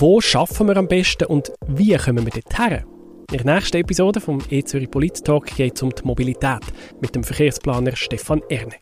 Wo 0.00 0.18
schaffen 0.22 0.66
wir 0.66 0.78
am 0.78 0.88
besten 0.88 1.26
und 1.26 1.52
wie 1.66 1.94
kommen 1.94 2.24
wir 2.24 2.32
dort 2.32 2.58
her? 2.58 2.84
In 3.32 3.44
der 3.44 3.54
nächsten 3.54 3.76
Episode 3.76 4.18
vom 4.18 4.40
E-Zürich 4.48 4.90
Polit 4.90 5.22
Talk 5.22 5.54
geht 5.54 5.76
es 5.76 5.82
um 5.82 5.90
die 5.90 6.02
Mobilität 6.04 6.62
mit 7.02 7.14
dem 7.14 7.22
Verkehrsplaner 7.22 7.94
Stefan 7.94 8.40
Erne. 8.48 8.76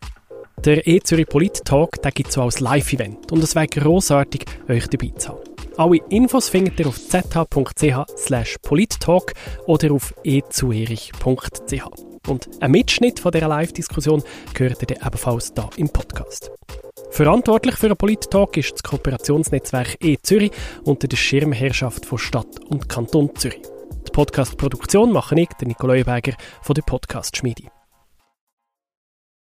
Der 0.64 0.86
E-Zürich 0.86 1.26
Polit-Talk 1.26 2.00
gibt 2.14 2.28
es 2.28 2.34
so 2.34 2.42
als 2.42 2.60
Live-Event 2.60 3.32
und 3.32 3.42
es 3.42 3.56
wäre 3.56 3.66
grossartig, 3.66 4.44
euch 4.68 4.86
dabei 4.86 5.08
zu 5.16 5.30
haben. 5.30 5.40
Alle 5.76 5.98
Infos 6.08 6.48
findet 6.48 6.78
ihr 6.78 6.86
auf 6.86 6.96
zh.ch 6.96 8.62
polittalk 8.62 9.32
oder 9.66 9.92
auf 9.92 10.14
ezurich.ch. 10.22 11.82
Und 12.28 12.48
ein 12.60 12.70
Mitschnitt 12.70 13.18
von 13.18 13.32
dieser 13.32 13.48
Live-Diskussion 13.48 14.22
gehört 14.54 14.88
ihr 14.88 15.04
ebenfalls 15.04 15.52
hier 15.52 15.68
im 15.78 15.88
Podcast. 15.88 16.52
Verantwortlich 17.18 17.74
für 17.74 17.88
den 17.88 17.96
Polit-Talk 17.96 18.56
ist 18.58 18.74
das 18.74 18.82
Kooperationsnetzwerk 18.84 19.96
E-Zürich 20.00 20.52
unter 20.84 21.08
der 21.08 21.16
Schirmherrschaft 21.16 22.06
von 22.06 22.16
Stadt 22.16 22.60
und 22.68 22.88
Kanton 22.88 23.34
Zürich. 23.34 23.60
Die 24.06 24.12
Podcast-Produktion 24.12 25.10
mache 25.10 25.34
ich, 25.40 25.48
der 25.60 25.66
Nikolai 25.66 26.04
Berger 26.04 26.34
von 26.62 26.74
der 26.74 26.82
Podcast-Schmiede. 26.82 27.77